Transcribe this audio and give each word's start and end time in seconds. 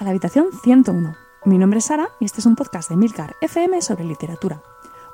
A 0.00 0.02
la 0.02 0.10
habitación 0.10 0.46
101. 0.64 1.14
Mi 1.44 1.56
nombre 1.56 1.78
es 1.78 1.84
Sara 1.84 2.08
y 2.18 2.24
este 2.24 2.40
es 2.40 2.46
un 2.46 2.56
podcast 2.56 2.90
de 2.90 2.96
Milcar 2.96 3.36
FM 3.40 3.80
sobre 3.80 4.02
literatura. 4.02 4.60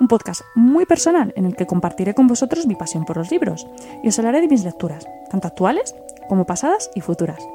Un 0.01 0.09
podcast 0.09 0.41
muy 0.55 0.87
personal 0.87 1.35
en 1.37 1.45
el 1.45 1.55
que 1.55 1.67
compartiré 1.67 2.15
con 2.15 2.29
vosotros 2.29 2.67
mi 2.67 2.75
pasión 2.75 3.05
por 3.05 3.19
los 3.19 3.31
libros 3.31 3.67
y 4.03 4.09
os 4.09 4.19
hablaré 4.19 4.41
de 4.41 4.49
mis 4.49 4.65
lecturas, 4.65 5.07
tanto 5.31 5.49
actuales 5.49 5.95
como 6.31 6.47
pasadas 6.47 6.91
y 6.95 7.03
futuras. 7.03 7.47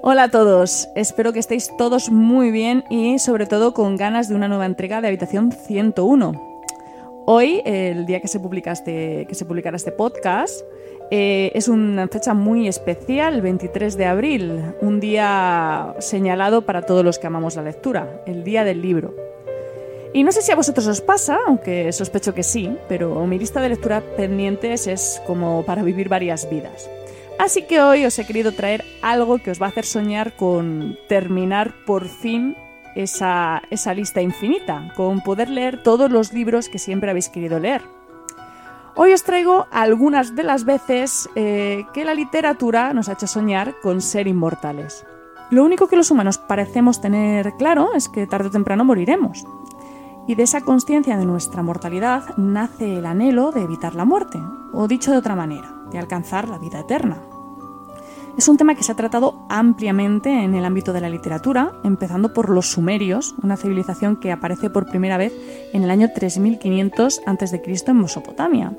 Hola 0.00 0.22
a 0.22 0.30
todos, 0.30 0.88
espero 0.94 1.32
que 1.32 1.40
estéis 1.40 1.76
todos 1.76 2.08
muy 2.08 2.52
bien 2.52 2.84
y 2.88 3.18
sobre 3.18 3.46
todo 3.46 3.74
con 3.74 3.96
ganas 3.96 4.28
de 4.28 4.36
una 4.36 4.46
nueva 4.46 4.66
entrega 4.66 5.00
de 5.00 5.08
Habitación 5.08 5.50
101. 5.50 6.50
Hoy, 7.26 7.62
el 7.64 8.06
día 8.06 8.20
que 8.20 8.28
se, 8.28 8.38
publica 8.38 8.70
este, 8.70 9.26
que 9.26 9.34
se 9.34 9.44
publicará 9.44 9.76
este 9.76 9.90
podcast, 9.90 10.60
eh, 11.10 11.50
es 11.54 11.66
una 11.66 12.06
fecha 12.06 12.34
muy 12.34 12.68
especial, 12.68 13.34
el 13.34 13.42
23 13.42 13.96
de 13.96 14.06
abril, 14.06 14.62
un 14.80 15.00
día 15.00 15.94
señalado 15.98 16.62
para 16.62 16.82
todos 16.82 17.04
los 17.04 17.18
que 17.18 17.26
amamos 17.26 17.56
la 17.56 17.62
lectura, 17.62 18.22
el 18.26 18.44
Día 18.44 18.62
del 18.62 18.80
Libro. 18.80 19.14
Y 20.12 20.22
no 20.22 20.30
sé 20.30 20.42
si 20.42 20.52
a 20.52 20.56
vosotros 20.56 20.86
os 20.86 21.00
pasa, 21.00 21.38
aunque 21.46 21.92
sospecho 21.92 22.34
que 22.34 22.42
sí, 22.42 22.76
pero 22.88 23.26
mi 23.26 23.38
lista 23.38 23.60
de 23.60 23.70
lecturas 23.70 24.02
pendientes 24.16 24.86
es 24.86 25.20
como 25.26 25.64
para 25.64 25.82
vivir 25.82 26.08
varias 26.08 26.48
vidas. 26.48 26.88
Así 27.38 27.62
que 27.62 27.80
hoy 27.80 28.04
os 28.04 28.18
he 28.18 28.26
querido 28.26 28.52
traer 28.52 28.84
algo 29.02 29.38
que 29.38 29.50
os 29.50 29.60
va 29.60 29.66
a 29.66 29.70
hacer 29.70 29.86
soñar 29.86 30.36
con 30.36 30.96
terminar 31.08 31.72
por 31.86 32.06
fin 32.06 32.56
esa 32.94 33.62
lista 33.94 34.20
infinita, 34.20 34.92
con 34.94 35.22
poder 35.22 35.48
leer 35.48 35.82
todos 35.82 36.10
los 36.10 36.32
libros 36.32 36.68
que 36.68 36.78
siempre 36.78 37.10
habéis 37.10 37.28
querido 37.28 37.58
leer. 37.58 37.82
Hoy 38.96 39.12
os 39.12 39.22
traigo 39.22 39.66
algunas 39.70 40.34
de 40.34 40.42
las 40.42 40.64
veces 40.64 41.28
eh, 41.34 41.86
que 41.92 42.04
la 42.04 42.14
literatura 42.14 42.92
nos 42.92 43.08
ha 43.08 43.12
hecho 43.12 43.26
soñar 43.26 43.76
con 43.80 44.00
ser 44.00 44.26
inmortales. 44.26 45.06
Lo 45.50 45.64
único 45.64 45.86
que 45.86 45.96
los 45.96 46.10
humanos 46.10 46.38
parecemos 46.38 47.00
tener 47.00 47.52
claro 47.56 47.94
es 47.94 48.08
que 48.08 48.26
tarde 48.26 48.48
o 48.48 48.50
temprano 48.50 48.84
moriremos. 48.84 49.44
Y 50.26 50.34
de 50.34 50.42
esa 50.42 50.60
conciencia 50.60 51.16
de 51.16 51.24
nuestra 51.24 51.62
mortalidad 51.62 52.36
nace 52.36 52.98
el 52.98 53.06
anhelo 53.06 53.52
de 53.52 53.62
evitar 53.62 53.94
la 53.94 54.04
muerte, 54.04 54.38
o 54.72 54.86
dicho 54.86 55.12
de 55.12 55.18
otra 55.18 55.34
manera, 55.34 55.72
de 55.90 55.98
alcanzar 55.98 56.48
la 56.48 56.58
vida 56.58 56.80
eterna. 56.80 57.18
Es 58.36 58.48
un 58.48 58.56
tema 58.56 58.74
que 58.74 58.82
se 58.82 58.92
ha 58.92 58.96
tratado 58.96 59.44
ampliamente 59.48 60.30
en 60.30 60.54
el 60.54 60.64
ámbito 60.64 60.92
de 60.92 61.00
la 61.00 61.10
literatura, 61.10 61.72
empezando 61.84 62.32
por 62.32 62.48
los 62.48 62.70
sumerios, 62.70 63.34
una 63.42 63.56
civilización 63.56 64.16
que 64.16 64.32
aparece 64.32 64.70
por 64.70 64.86
primera 64.86 65.16
vez 65.16 65.32
en 65.72 65.82
el 65.84 65.90
año 65.90 66.08
3500 66.14 67.22
a.C. 67.26 67.62
en 67.86 68.00
Mesopotamia, 68.00 68.72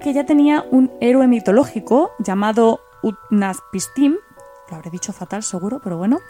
que 0.00 0.12
ya 0.12 0.26
tenía 0.26 0.64
un 0.70 0.90
héroe 1.00 1.28
mitológico 1.28 2.10
llamado 2.18 2.80
Utnapishtim, 3.02 4.16
lo 4.70 4.76
habré 4.76 4.90
dicho 4.90 5.12
fatal 5.12 5.42
seguro, 5.42 5.80
pero 5.84 5.96
bueno, 5.98 6.20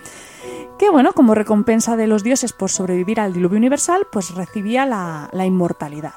que 0.79 0.91
bueno, 0.91 1.13
como 1.13 1.35
recompensa 1.35 1.97
de 1.97 2.09
los 2.09 2.25
dioses 2.25 2.53
por 2.53 2.71
sobrevivir 2.71 3.21
al 3.21 3.33
diluvio 3.33 3.59
universal, 3.59 4.07
pues 4.11 4.35
recibía 4.35 4.85
la, 4.85 5.31
la 5.33 5.47
inmortalidad. 5.47 6.15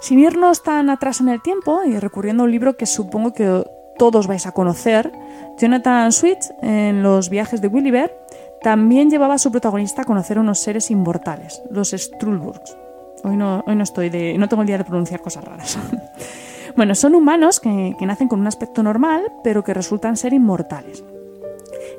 Sin 0.00 0.18
irnos 0.18 0.64
tan 0.64 0.90
atrás 0.90 1.20
en 1.20 1.28
el 1.28 1.40
tiempo 1.40 1.84
y 1.84 1.96
recurriendo 1.98 2.42
a 2.42 2.46
un 2.46 2.50
libro 2.50 2.76
que 2.76 2.86
supongo 2.86 3.32
que 3.32 3.64
todos 3.98 4.26
vais 4.26 4.46
a 4.46 4.52
conocer, 4.52 5.12
Jonathan 5.58 6.12
Swift, 6.12 6.50
en 6.62 7.02
los 7.02 7.28
viajes 7.28 7.60
de 7.60 7.68
Gulliver, 7.68 8.16
también 8.62 9.10
llevaba 9.10 9.34
a 9.34 9.38
su 9.38 9.50
protagonista 9.50 10.02
a 10.02 10.04
conocer 10.04 10.38
unos 10.38 10.60
seres 10.60 10.90
inmortales, 10.90 11.62
los 11.70 11.90
Strulburgs. 11.90 12.76
Hoy 13.24 13.36
no, 13.36 13.62
hoy 13.66 13.76
no 13.76 13.82
estoy 13.84 14.08
de. 14.08 14.36
no 14.38 14.48
tengo 14.48 14.62
el 14.62 14.66
día 14.66 14.78
de 14.78 14.84
pronunciar 14.84 15.20
cosas 15.20 15.44
raras. 15.44 15.78
bueno, 16.76 16.94
son 16.94 17.14
humanos 17.14 17.60
que, 17.60 17.94
que 17.98 18.06
nacen 18.06 18.28
con 18.28 18.40
un 18.40 18.46
aspecto 18.46 18.82
normal, 18.82 19.32
pero 19.44 19.62
que 19.62 19.74
resultan 19.74 20.16
ser 20.16 20.32
inmortales. 20.32 21.04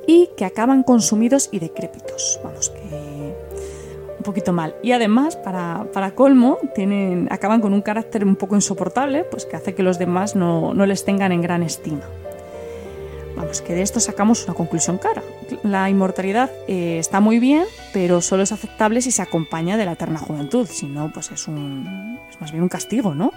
Y 0.08 0.30
que 0.38 0.46
acaban 0.46 0.84
consumidos 0.84 1.50
y 1.52 1.60
decrépitos. 1.60 2.40
Vamos, 2.44 2.70
que 2.70 2.82
un 4.23 4.25
poquito 4.25 4.53
mal. 4.53 4.73
Y 4.81 4.94
además, 4.94 5.35
para, 5.35 5.85
para, 5.91 6.16
colmo, 6.16 6.57
tienen, 6.73 7.28
acaban 7.29 7.59
con 7.59 7.73
un 7.73 7.81
carácter 7.81 8.23
un 8.23 8.38
poco 8.38 8.56
insoportable, 8.56 9.25
pues 9.25 9.45
que 9.45 9.57
hace 9.57 9.75
que 9.75 9.84
los 9.84 10.00
demás 10.00 10.35
no, 10.35 10.73
no 10.73 10.85
les 10.85 11.03
tengan 11.03 11.34
en 11.34 11.41
gran 11.41 11.61
estima. 11.61 12.06
Vamos, 13.35 13.62
que 13.62 13.73
de 13.73 13.81
esto 13.81 14.00
sacamos 14.00 14.45
una 14.45 14.53
conclusión 14.53 14.97
cara. 14.97 15.22
La 15.63 15.89
inmortalidad 15.89 16.51
eh, 16.67 17.00
está 17.00 17.19
muy 17.19 17.39
bien, 17.39 17.66
pero 17.91 18.22
solo 18.22 18.44
es 18.44 18.53
aceptable 18.53 19.01
si 19.01 19.12
se 19.12 19.22
acompaña 19.22 19.75
de 19.75 19.85
la 19.85 19.94
eterna 19.94 20.19
juventud. 20.19 20.67
Si 20.72 20.85
no, 20.85 21.12
pues 21.12 21.31
es, 21.31 21.47
un, 21.50 22.19
es 22.29 22.39
más 22.39 22.51
bien 22.51 22.63
un 22.63 22.69
castigo, 22.69 23.13
¿no? 23.13 23.31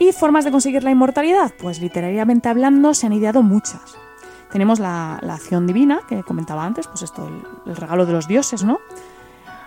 ¿Y 0.00 0.10
formas 0.10 0.44
de 0.44 0.50
conseguir 0.50 0.82
la 0.82 0.90
inmortalidad? 0.90 1.52
Pues 1.56 1.80
literariamente 1.80 2.48
hablando 2.48 2.94
se 2.94 3.06
han 3.06 3.12
ideado 3.12 3.42
muchas. 3.42 3.96
Tenemos 4.50 4.80
la, 4.80 5.14
acción 5.16 5.66
divina, 5.66 6.00
que 6.08 6.22
comentaba 6.24 6.64
antes, 6.64 6.88
pues 6.88 7.02
esto, 7.02 7.30
el 7.64 7.76
regalo 7.76 8.04
de 8.04 8.12
los 8.12 8.26
dioses, 8.26 8.64
¿no? 8.64 8.80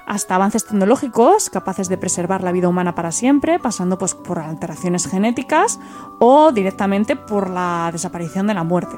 Hasta 0.06 0.36
avances 0.36 0.66
tecnológicos 0.66 1.50
capaces 1.50 1.90
de 1.90 1.98
preservar 1.98 2.44
la 2.44 2.52
vida 2.52 2.70
humana 2.70 2.96
para 2.96 3.12
siempre, 3.12 3.60
pasando 3.60 3.98
pues, 3.98 4.14
por 4.14 4.40
alteraciones 4.40 5.08
genéticas 5.08 5.80
o 6.20 6.52
directamente 6.52 7.16
por 7.16 7.50
la 7.50 7.90
desaparición 7.92 8.48
de 8.48 8.54
la 8.54 8.64
muerte. 8.64 8.96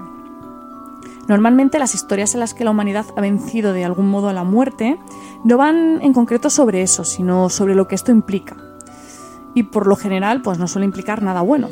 Normalmente 1.27 1.79
las 1.79 1.93
historias 1.93 2.33
en 2.33 2.39
las 2.39 2.53
que 2.53 2.63
la 2.63 2.71
humanidad 2.71 3.05
ha 3.15 3.21
vencido 3.21 3.73
de 3.73 3.83
algún 3.83 4.09
modo 4.09 4.29
a 4.29 4.33
la 4.33 4.45
muerte 4.45 4.97
no 5.43 5.57
van 5.57 5.99
en 6.01 6.13
concreto 6.13 6.49
sobre 6.49 6.81
eso, 6.81 7.03
sino 7.03 7.49
sobre 7.49 7.75
lo 7.75 7.87
que 7.87 7.95
esto 7.95 8.11
implica. 8.11 8.55
Y 9.53 9.63
por 9.63 9.87
lo 9.87 9.95
general 9.95 10.41
pues 10.41 10.57
no 10.57 10.67
suele 10.67 10.85
implicar 10.85 11.21
nada 11.21 11.41
bueno. 11.41 11.67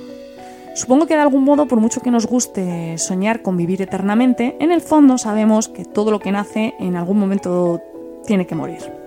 Supongo 0.76 1.08
que 1.08 1.16
de 1.16 1.22
algún 1.22 1.46
modo, 1.46 1.68
por 1.68 1.80
mucho 1.80 2.02
que 2.02 2.12
nos 2.12 2.28
guste 2.28 2.98
soñar 2.98 3.42
con 3.42 3.56
vivir 3.56 3.82
eternamente, 3.82 4.58
en 4.60 4.74
el 4.74 4.82
fondo 4.82 5.18
sabemos 5.18 5.70
que 5.70 5.86
todo 5.86 6.12
lo 6.12 6.20
que 6.20 6.34
nace 6.34 6.74
en 6.80 6.98
algún 6.98 7.18
momento 7.18 7.80
tiene 8.26 8.46
que 8.46 8.56
morir. 8.56 9.05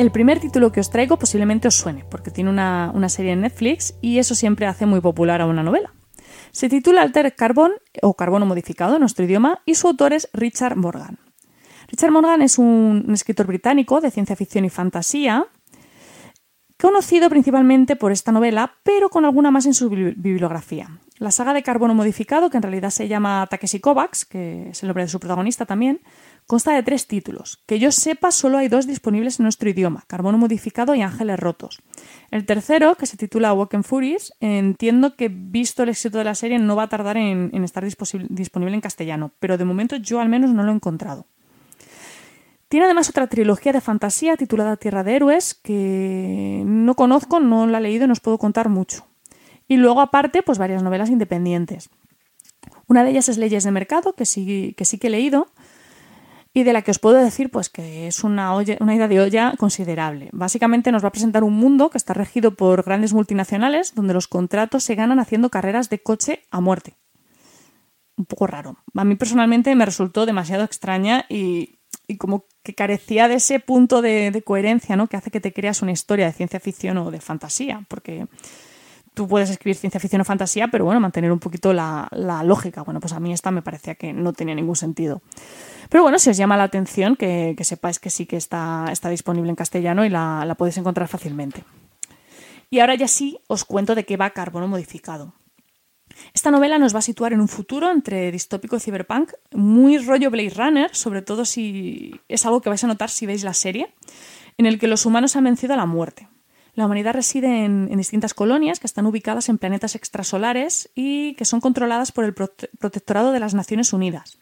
El 0.00 0.10
primer 0.10 0.40
título 0.40 0.72
que 0.72 0.80
os 0.80 0.88
traigo 0.88 1.18
posiblemente 1.18 1.68
os 1.68 1.74
suene, 1.74 2.06
porque 2.08 2.30
tiene 2.30 2.48
una, 2.48 2.90
una, 2.94 3.10
serie 3.10 3.32
en 3.32 3.42
Netflix 3.42 3.92
y 4.00 4.16
eso 4.16 4.34
siempre 4.34 4.64
hace 4.64 4.86
muy 4.86 5.02
popular 5.02 5.42
a 5.42 5.46
una 5.46 5.62
novela. 5.62 5.92
Se 6.52 6.70
titula 6.70 7.02
Alter 7.02 7.36
Carbon 7.36 7.72
o 8.00 8.14
Carbono 8.14 8.46
Modificado 8.46 8.94
en 8.94 9.00
nuestro 9.00 9.26
idioma 9.26 9.60
y 9.66 9.74
su 9.74 9.88
autor 9.88 10.14
es 10.14 10.30
Richard 10.32 10.74
Morgan. 10.76 11.18
Richard 11.88 12.12
Morgan 12.12 12.40
es 12.40 12.56
un 12.56 13.08
escritor 13.12 13.46
británico 13.46 14.00
de 14.00 14.10
ciencia 14.10 14.36
ficción 14.36 14.64
y 14.64 14.70
fantasía, 14.70 15.48
conocido 16.80 17.28
principalmente 17.28 17.96
por 17.96 18.12
esta 18.12 18.32
novela, 18.32 18.74
pero 18.82 19.10
con 19.10 19.24
alguna 19.24 19.50
más 19.50 19.66
en 19.66 19.74
su 19.74 19.90
bibliografía. 19.90 20.88
La 21.18 21.30
saga 21.30 21.52
de 21.52 21.62
Carbono 21.62 21.94
Modificado, 21.94 22.48
que 22.48 22.56
en 22.56 22.62
realidad 22.62 22.90
se 22.90 23.06
llama 23.06 23.46
Takeshi 23.50 23.80
Kovacs, 23.80 24.24
que 24.24 24.70
es 24.70 24.82
el 24.82 24.88
nombre 24.88 25.04
de 25.04 25.10
su 25.10 25.20
protagonista 25.20 25.66
también, 25.66 26.00
Consta 26.46 26.72
de 26.72 26.82
tres 26.82 27.06
títulos. 27.06 27.62
Que 27.66 27.78
yo 27.78 27.92
sepa, 27.92 28.32
solo 28.32 28.58
hay 28.58 28.66
dos 28.66 28.88
disponibles 28.88 29.38
en 29.38 29.44
nuestro 29.44 29.70
idioma, 29.70 30.02
Carbono 30.08 30.36
Modificado 30.36 30.96
y 30.96 31.02
Ángeles 31.02 31.38
Rotos. 31.38 31.80
El 32.32 32.44
tercero, 32.44 32.96
que 32.96 33.06
se 33.06 33.16
titula 33.16 33.52
Woken 33.52 33.84
Furies, 33.84 34.32
entiendo 34.40 35.14
que, 35.14 35.28
visto 35.28 35.84
el 35.84 35.90
éxito 35.90 36.18
de 36.18 36.24
la 36.24 36.34
serie, 36.34 36.58
no 36.58 36.74
va 36.74 36.84
a 36.84 36.88
tardar 36.88 37.18
en 37.18 37.62
estar 37.62 37.84
disponible 37.84 38.74
en 38.74 38.80
castellano, 38.80 39.32
pero 39.38 39.58
de 39.58 39.64
momento 39.64 39.94
yo 39.94 40.18
al 40.18 40.28
menos 40.28 40.50
no 40.50 40.64
lo 40.64 40.72
he 40.72 40.74
encontrado. 40.74 41.26
Tiene 42.70 42.86
además 42.86 43.08
otra 43.10 43.26
trilogía 43.26 43.72
de 43.72 43.80
fantasía 43.80 44.36
titulada 44.36 44.76
Tierra 44.76 45.02
de 45.02 45.16
Héroes, 45.16 45.54
que 45.54 46.62
no 46.64 46.94
conozco, 46.94 47.40
no 47.40 47.66
la 47.66 47.78
he 47.78 47.80
leído 47.80 48.04
y 48.04 48.06
no 48.06 48.12
os 48.12 48.20
puedo 48.20 48.38
contar 48.38 48.68
mucho. 48.68 49.08
Y 49.66 49.76
luego, 49.76 50.00
aparte, 50.00 50.44
pues 50.44 50.56
varias 50.56 50.80
novelas 50.80 51.10
independientes. 51.10 51.90
Una 52.86 53.02
de 53.02 53.10
ellas 53.10 53.28
es 53.28 53.38
Leyes 53.38 53.64
de 53.64 53.72
Mercado, 53.72 54.12
que 54.12 54.24
sí 54.24 54.72
que, 54.76 54.84
sí 54.84 54.98
que 54.98 55.08
he 55.08 55.10
leído, 55.10 55.48
y 56.54 56.62
de 56.62 56.72
la 56.72 56.82
que 56.82 56.92
os 56.92 57.00
puedo 57.00 57.16
decir 57.16 57.50
pues 57.50 57.70
que 57.70 58.06
es 58.06 58.22
una, 58.22 58.54
una 58.54 58.94
ida 58.94 59.08
de 59.08 59.20
olla 59.20 59.54
considerable. 59.58 60.28
Básicamente 60.30 60.92
nos 60.92 61.02
va 61.02 61.08
a 61.08 61.12
presentar 61.12 61.42
un 61.42 61.54
mundo 61.54 61.90
que 61.90 61.98
está 61.98 62.14
regido 62.14 62.54
por 62.54 62.84
grandes 62.84 63.12
multinacionales 63.12 63.96
donde 63.96 64.14
los 64.14 64.28
contratos 64.28 64.84
se 64.84 64.94
ganan 64.94 65.18
haciendo 65.18 65.50
carreras 65.50 65.90
de 65.90 66.04
coche 66.04 66.44
a 66.52 66.60
muerte. 66.60 66.94
Un 68.16 68.26
poco 68.26 68.46
raro. 68.46 68.76
A 68.94 69.02
mí 69.04 69.16
personalmente 69.16 69.74
me 69.74 69.86
resultó 69.86 70.24
demasiado 70.24 70.62
extraña 70.62 71.24
y, 71.28 71.79
como 72.18 72.44
que 72.62 72.74
carecía 72.74 73.28
de 73.28 73.34
ese 73.34 73.60
punto 73.60 74.02
de, 74.02 74.42
coherencia 74.44 74.96
¿no? 74.96 75.06
que 75.06 75.16
hace 75.16 75.30
que 75.30 75.40
te 75.40 75.52
creas 75.52 75.82
una 75.82 75.92
historia 75.92 76.26
de 76.26 76.32
ciencia 76.32 76.60
ficción 76.60 76.98
o 76.98 77.10
de 77.10 77.20
fantasía, 77.20 77.84
porque 77.88 78.26
tú 79.14 79.28
puedes 79.28 79.50
escribir 79.50 79.76
ciencia 79.76 80.00
ficción 80.00 80.20
o 80.20 80.24
fantasía, 80.24 80.68
pero 80.68 80.84
bueno, 80.84 81.00
mantener 81.00 81.32
un 81.32 81.38
poquito 81.38 81.72
la, 81.72 82.08
lógica. 82.44 82.82
Bueno, 82.82 83.00
pues 83.00 83.12
a 83.12 83.20
mí 83.20 83.32
esta 83.32 83.50
me 83.50 83.62
parecía 83.62 83.94
que 83.94 84.12
no 84.12 84.32
tenía 84.32 84.54
ningún 84.54 84.76
sentido. 84.76 85.22
Pero 85.88 86.02
bueno, 86.02 86.18
si 86.18 86.30
os 86.30 86.36
llama 86.36 86.56
la 86.56 86.64
atención, 86.64 87.16
que, 87.16 87.56
sepáis 87.62 87.98
que 87.98 88.10
sí 88.10 88.26
que 88.26 88.36
está, 88.36 88.86
está 88.90 89.08
disponible 89.08 89.50
en 89.50 89.56
castellano 89.56 90.04
y 90.04 90.08
la, 90.08 90.44
la 90.46 90.54
podéis 90.54 90.78
encontrar 90.78 91.08
fácilmente. 91.08 91.64
Y 92.70 92.78
ahora 92.78 92.94
ya 92.94 93.08
sí 93.08 93.38
os 93.48 93.64
cuento 93.64 93.94
de 93.94 94.04
qué 94.04 94.16
va 94.16 94.30
Carbono 94.30 94.68
Modificado. 94.68 95.34
Esta 96.34 96.50
novela 96.50 96.78
nos 96.78 96.94
va 96.94 97.00
a 97.00 97.02
situar 97.02 97.32
en 97.32 97.40
un 97.40 97.48
futuro 97.48 97.90
entre 97.90 98.30
distópico 98.32 98.76
y 98.76 98.80
cyberpunk, 98.80 99.32
muy 99.52 99.98
rollo 99.98 100.30
Blade 100.30 100.54
Runner, 100.56 100.94
sobre 100.94 101.22
todo 101.22 101.44
si 101.44 102.20
es 102.28 102.46
algo 102.46 102.60
que 102.60 102.68
vais 102.68 102.82
a 102.84 102.86
notar 102.86 103.10
si 103.10 103.26
veis 103.26 103.44
la 103.44 103.54
serie, 103.54 103.94
en 104.58 104.66
el 104.66 104.78
que 104.78 104.88
los 104.88 105.06
humanos 105.06 105.36
han 105.36 105.44
vencido 105.44 105.74
a 105.74 105.76
la 105.76 105.86
muerte. 105.86 106.28
La 106.74 106.86
humanidad 106.86 107.14
reside 107.14 107.64
en, 107.64 107.96
distintas 107.96 108.34
colonias 108.34 108.78
que 108.80 108.86
están 108.86 109.06
ubicadas 109.06 109.48
en 109.48 109.58
planetas 109.58 109.96
extrasolares 109.96 110.90
y 110.94 111.34
que 111.34 111.44
son 111.44 111.60
controladas 111.60 112.12
por 112.12 112.24
el 112.24 112.32
protectorado 112.32 113.32
de 113.32 113.40
las 113.40 113.54
Naciones 113.54 113.92
Unidas. 113.92 114.38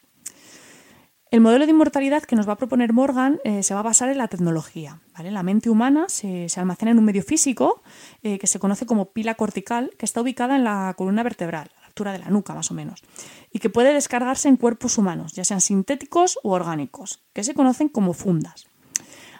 El 1.31 1.41
modelo 1.41 1.67
de 1.67 1.71
inmortalidad 1.71 2.23
que 2.23 2.35
nos 2.35 2.49
va 2.49 2.53
a 2.53 2.57
proponer 2.57 2.91
Morgan 2.91 3.39
eh, 3.43 3.61
se 3.61 3.75
va 3.75 3.81
a 3.81 3.83
basar 3.83 4.09
en 4.09 4.17
la 4.17 4.27
tecnología. 4.27 4.99
La 5.23 5.43
mente 5.43 5.69
humana 5.69 6.05
se, 6.07 6.47
almacena 6.55 6.89
en 6.89 6.97
un 6.97 7.05
medio 7.05 7.21
físico 7.21 7.83
eh, 8.23 8.39
que 8.39 8.47
se 8.47 8.57
conoce 8.57 8.87
como 8.87 9.11
pila 9.11 9.35
cortical, 9.35 9.91
que 9.99 10.05
está 10.05 10.21
ubicada 10.21 10.55
en 10.55 10.63
la 10.63 10.91
columna 10.97 11.21
vertebral, 11.21 11.69
a 11.77 11.81
la 11.81 11.87
altura 11.87 12.13
de 12.13 12.19
la 12.19 12.29
nuca 12.29 12.55
más 12.55 12.71
o 12.71 12.73
menos, 12.73 13.03
y 13.51 13.59
que 13.59 13.69
puede 13.69 13.93
descargarse 13.93 14.49
en 14.49 14.57
cuerpos 14.57 14.97
humanos, 14.97 15.33
ya 15.33 15.43
sean 15.43 15.61
sintéticos 15.61 16.39
u 16.41 16.49
orgánicos, 16.49 17.21
que 17.33 17.43
se 17.43 17.53
conocen 17.53 17.89
como 17.89 18.13
fundas. 18.13 18.65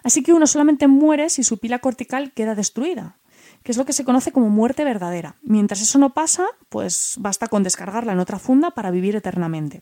Así 0.04 0.22
que 0.22 0.32
uno 0.32 0.46
solamente 0.46 0.86
muere 0.86 1.28
si 1.28 1.42
su 1.42 1.58
pila 1.58 1.80
cortical 1.80 2.32
queda 2.32 2.54
destruida, 2.54 3.16
que 3.64 3.72
es 3.72 3.78
lo 3.78 3.84
que 3.84 3.92
se 3.92 4.04
conoce 4.04 4.30
como 4.30 4.48
muerte 4.48 4.84
verdadera. 4.84 5.34
Mientras 5.42 5.82
eso 5.82 5.98
no 5.98 6.14
pasa, 6.14 6.46
pues 6.68 7.16
basta 7.18 7.48
con 7.48 7.64
descargarla 7.64 8.12
en 8.12 8.20
otra 8.20 8.38
funda 8.38 8.70
para 8.70 8.92
vivir 8.92 9.16
eternamente. 9.16 9.80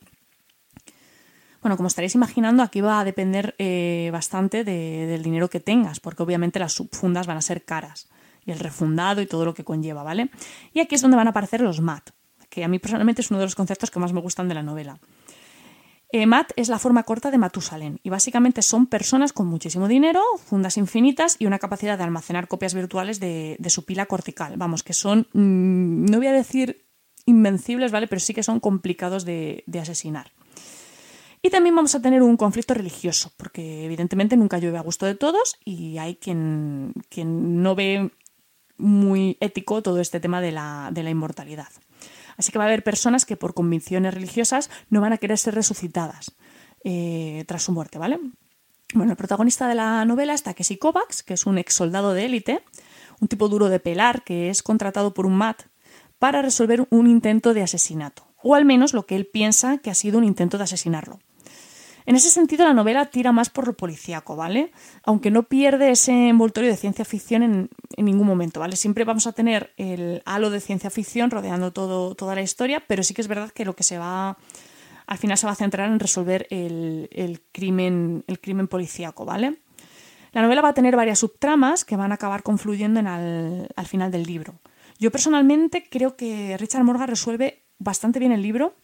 Bueno, 1.68 1.76
como 1.76 1.88
estaréis 1.88 2.14
imaginando, 2.14 2.62
aquí 2.62 2.80
va 2.80 2.98
a 2.98 3.04
depender 3.04 3.54
eh, 3.58 4.08
bastante 4.10 4.64
del 4.64 5.22
dinero 5.22 5.50
que 5.50 5.60
tengas, 5.60 6.00
porque 6.00 6.22
obviamente 6.22 6.58
las 6.58 6.72
subfundas 6.72 7.26
van 7.26 7.36
a 7.36 7.42
ser 7.42 7.66
caras, 7.66 8.08
y 8.46 8.52
el 8.52 8.58
refundado 8.58 9.20
y 9.20 9.26
todo 9.26 9.44
lo 9.44 9.52
que 9.52 9.64
conlleva, 9.64 10.02
¿vale? 10.02 10.30
Y 10.72 10.80
aquí 10.80 10.94
es 10.94 11.02
donde 11.02 11.18
van 11.18 11.26
a 11.26 11.30
aparecer 11.32 11.60
los 11.60 11.82
MAT, 11.82 12.08
que 12.48 12.64
a 12.64 12.68
mí 12.68 12.78
personalmente 12.78 13.20
es 13.20 13.30
uno 13.30 13.38
de 13.38 13.44
los 13.44 13.54
conceptos 13.54 13.90
que 13.90 13.98
más 13.98 14.14
me 14.14 14.22
gustan 14.22 14.48
de 14.48 14.54
la 14.54 14.62
novela. 14.62 14.98
Eh, 16.10 16.24
MAT 16.24 16.52
es 16.56 16.70
la 16.70 16.78
forma 16.78 17.02
corta 17.02 17.30
de 17.30 17.36
Matusalén 17.36 18.00
y 18.02 18.08
básicamente 18.08 18.62
son 18.62 18.86
personas 18.86 19.34
con 19.34 19.46
muchísimo 19.46 19.88
dinero, 19.88 20.22
fundas 20.42 20.78
infinitas 20.78 21.36
y 21.38 21.44
una 21.44 21.58
capacidad 21.58 21.98
de 21.98 22.04
almacenar 22.04 22.48
copias 22.48 22.72
virtuales 22.72 23.20
de, 23.20 23.58
su 23.68 23.84
pila 23.84 24.06
cortical. 24.06 24.54
Vamos, 24.56 24.82
que 24.82 24.94
son, 24.94 25.28
mm, 25.34 26.06
no 26.06 26.16
voy 26.16 26.28
a 26.28 26.32
decir 26.32 26.86
invencibles, 27.26 27.92
¿vale? 27.92 28.06
Pero 28.06 28.20
sí 28.20 28.32
que 28.32 28.42
son 28.42 28.58
complicados 28.58 29.26
de, 29.26 29.64
asesinar. 29.78 30.32
Y 31.42 31.50
también 31.50 31.76
vamos 31.76 31.94
a 31.94 32.02
tener 32.02 32.22
un 32.22 32.36
conflicto 32.36 32.74
religioso, 32.74 33.32
porque 33.36 33.84
evidentemente 33.84 34.36
nunca 34.36 34.58
llueve 34.58 34.78
a 34.78 34.82
gusto 34.82 35.06
de 35.06 35.14
todos 35.14 35.56
y 35.64 35.98
hay 35.98 36.16
quien, 36.16 36.92
quien 37.08 37.62
no 37.62 37.74
ve 37.74 38.10
muy 38.76 39.36
ético 39.40 39.82
todo 39.82 40.00
este 40.00 40.20
tema 40.20 40.40
de 40.40 40.52
la, 40.52 40.90
de 40.92 41.02
la 41.02 41.10
inmortalidad. 41.10 41.68
Así 42.36 42.52
que 42.52 42.58
va 42.58 42.64
a 42.64 42.68
haber 42.68 42.84
personas 42.84 43.24
que 43.24 43.36
por 43.36 43.54
convicciones 43.54 44.14
religiosas 44.14 44.70
no 44.90 45.00
van 45.00 45.12
a 45.12 45.18
querer 45.18 45.38
ser 45.38 45.54
resucitadas 45.54 46.32
eh, 46.84 47.44
tras 47.46 47.64
su 47.64 47.72
muerte, 47.72 47.98
¿vale? 47.98 48.20
Bueno, 48.94 49.12
el 49.12 49.16
protagonista 49.16 49.68
de 49.68 49.74
la 49.74 50.04
novela 50.04 50.34
está 50.34 50.54
Kessi 50.54 50.76
Kovacs, 50.76 51.22
que 51.22 51.34
es 51.34 51.46
un 51.46 51.58
ex 51.58 51.74
soldado 51.74 52.14
de 52.14 52.24
élite, 52.24 52.62
un 53.20 53.28
tipo 53.28 53.48
duro 53.48 53.68
de 53.68 53.80
pelar 53.80 54.22
que 54.22 54.50
es 54.50 54.62
contratado 54.62 55.12
por 55.12 55.26
un 55.26 55.36
MAT 55.36 55.62
para 56.18 56.40
resolver 56.40 56.86
un 56.90 57.06
intento 57.06 57.54
de 57.54 57.62
asesinato, 57.62 58.26
o 58.42 58.54
al 58.54 58.64
menos 58.64 58.94
lo 58.94 59.04
que 59.04 59.16
él 59.16 59.26
piensa 59.26 59.78
que 59.78 59.90
ha 59.90 59.94
sido 59.94 60.18
un 60.18 60.24
intento 60.24 60.58
de 60.58 60.64
asesinarlo. 60.64 61.18
En 62.08 62.16
ese 62.16 62.30
sentido, 62.30 62.64
la 62.64 62.72
novela 62.72 63.04
tira 63.04 63.32
más 63.32 63.50
por 63.50 63.66
lo 63.66 63.74
policíaco, 63.74 64.34
¿vale? 64.34 64.72
Aunque 65.02 65.30
no 65.30 65.42
pierde 65.42 65.90
ese 65.90 66.30
envoltorio 66.30 66.70
de 66.70 66.76
ciencia 66.78 67.04
ficción 67.04 67.42
en, 67.42 67.68
ningún 67.98 68.26
momento, 68.26 68.60
¿vale? 68.60 68.76
Siempre 68.76 69.04
vamos 69.04 69.26
a 69.26 69.32
tener 69.32 69.74
el 69.76 70.22
halo 70.24 70.48
de 70.48 70.60
ciencia 70.60 70.88
ficción 70.88 71.30
rodeando 71.30 71.70
todo, 71.70 72.14
toda 72.14 72.34
la 72.34 72.40
historia, 72.40 72.82
pero 72.88 73.02
sí 73.02 73.12
que 73.12 73.20
es 73.20 73.28
verdad 73.28 73.50
que 73.50 73.66
lo 73.66 73.76
que 73.76 73.82
se 73.82 73.98
va. 73.98 74.38
Al 75.06 75.18
final 75.18 75.36
se 75.36 75.44
va 75.44 75.52
a 75.52 75.56
centrar 75.56 75.90
en 75.90 76.00
resolver 76.00 76.46
el, 76.48 77.42
crimen, 77.52 78.24
el 78.26 78.40
crimen 78.40 78.68
policíaco, 78.68 79.26
¿vale? 79.26 79.58
La 80.32 80.40
novela 80.40 80.62
va 80.62 80.70
a 80.70 80.74
tener 80.74 80.96
varias 80.96 81.18
subtramas 81.18 81.84
que 81.84 81.96
van 81.96 82.12
a 82.12 82.14
acabar 82.14 82.42
confluyendo 82.42 83.00
en 83.00 83.06
al 83.06 83.86
final 83.86 84.10
del 84.10 84.22
libro. 84.22 84.54
Yo 84.98 85.10
personalmente 85.10 85.86
creo 85.90 86.16
que 86.16 86.56
Richard 86.56 86.84
Morgan 86.84 87.08
resuelve 87.08 87.64
bastante 87.78 88.18
bien 88.18 88.32
el 88.32 88.40
libro 88.40 88.76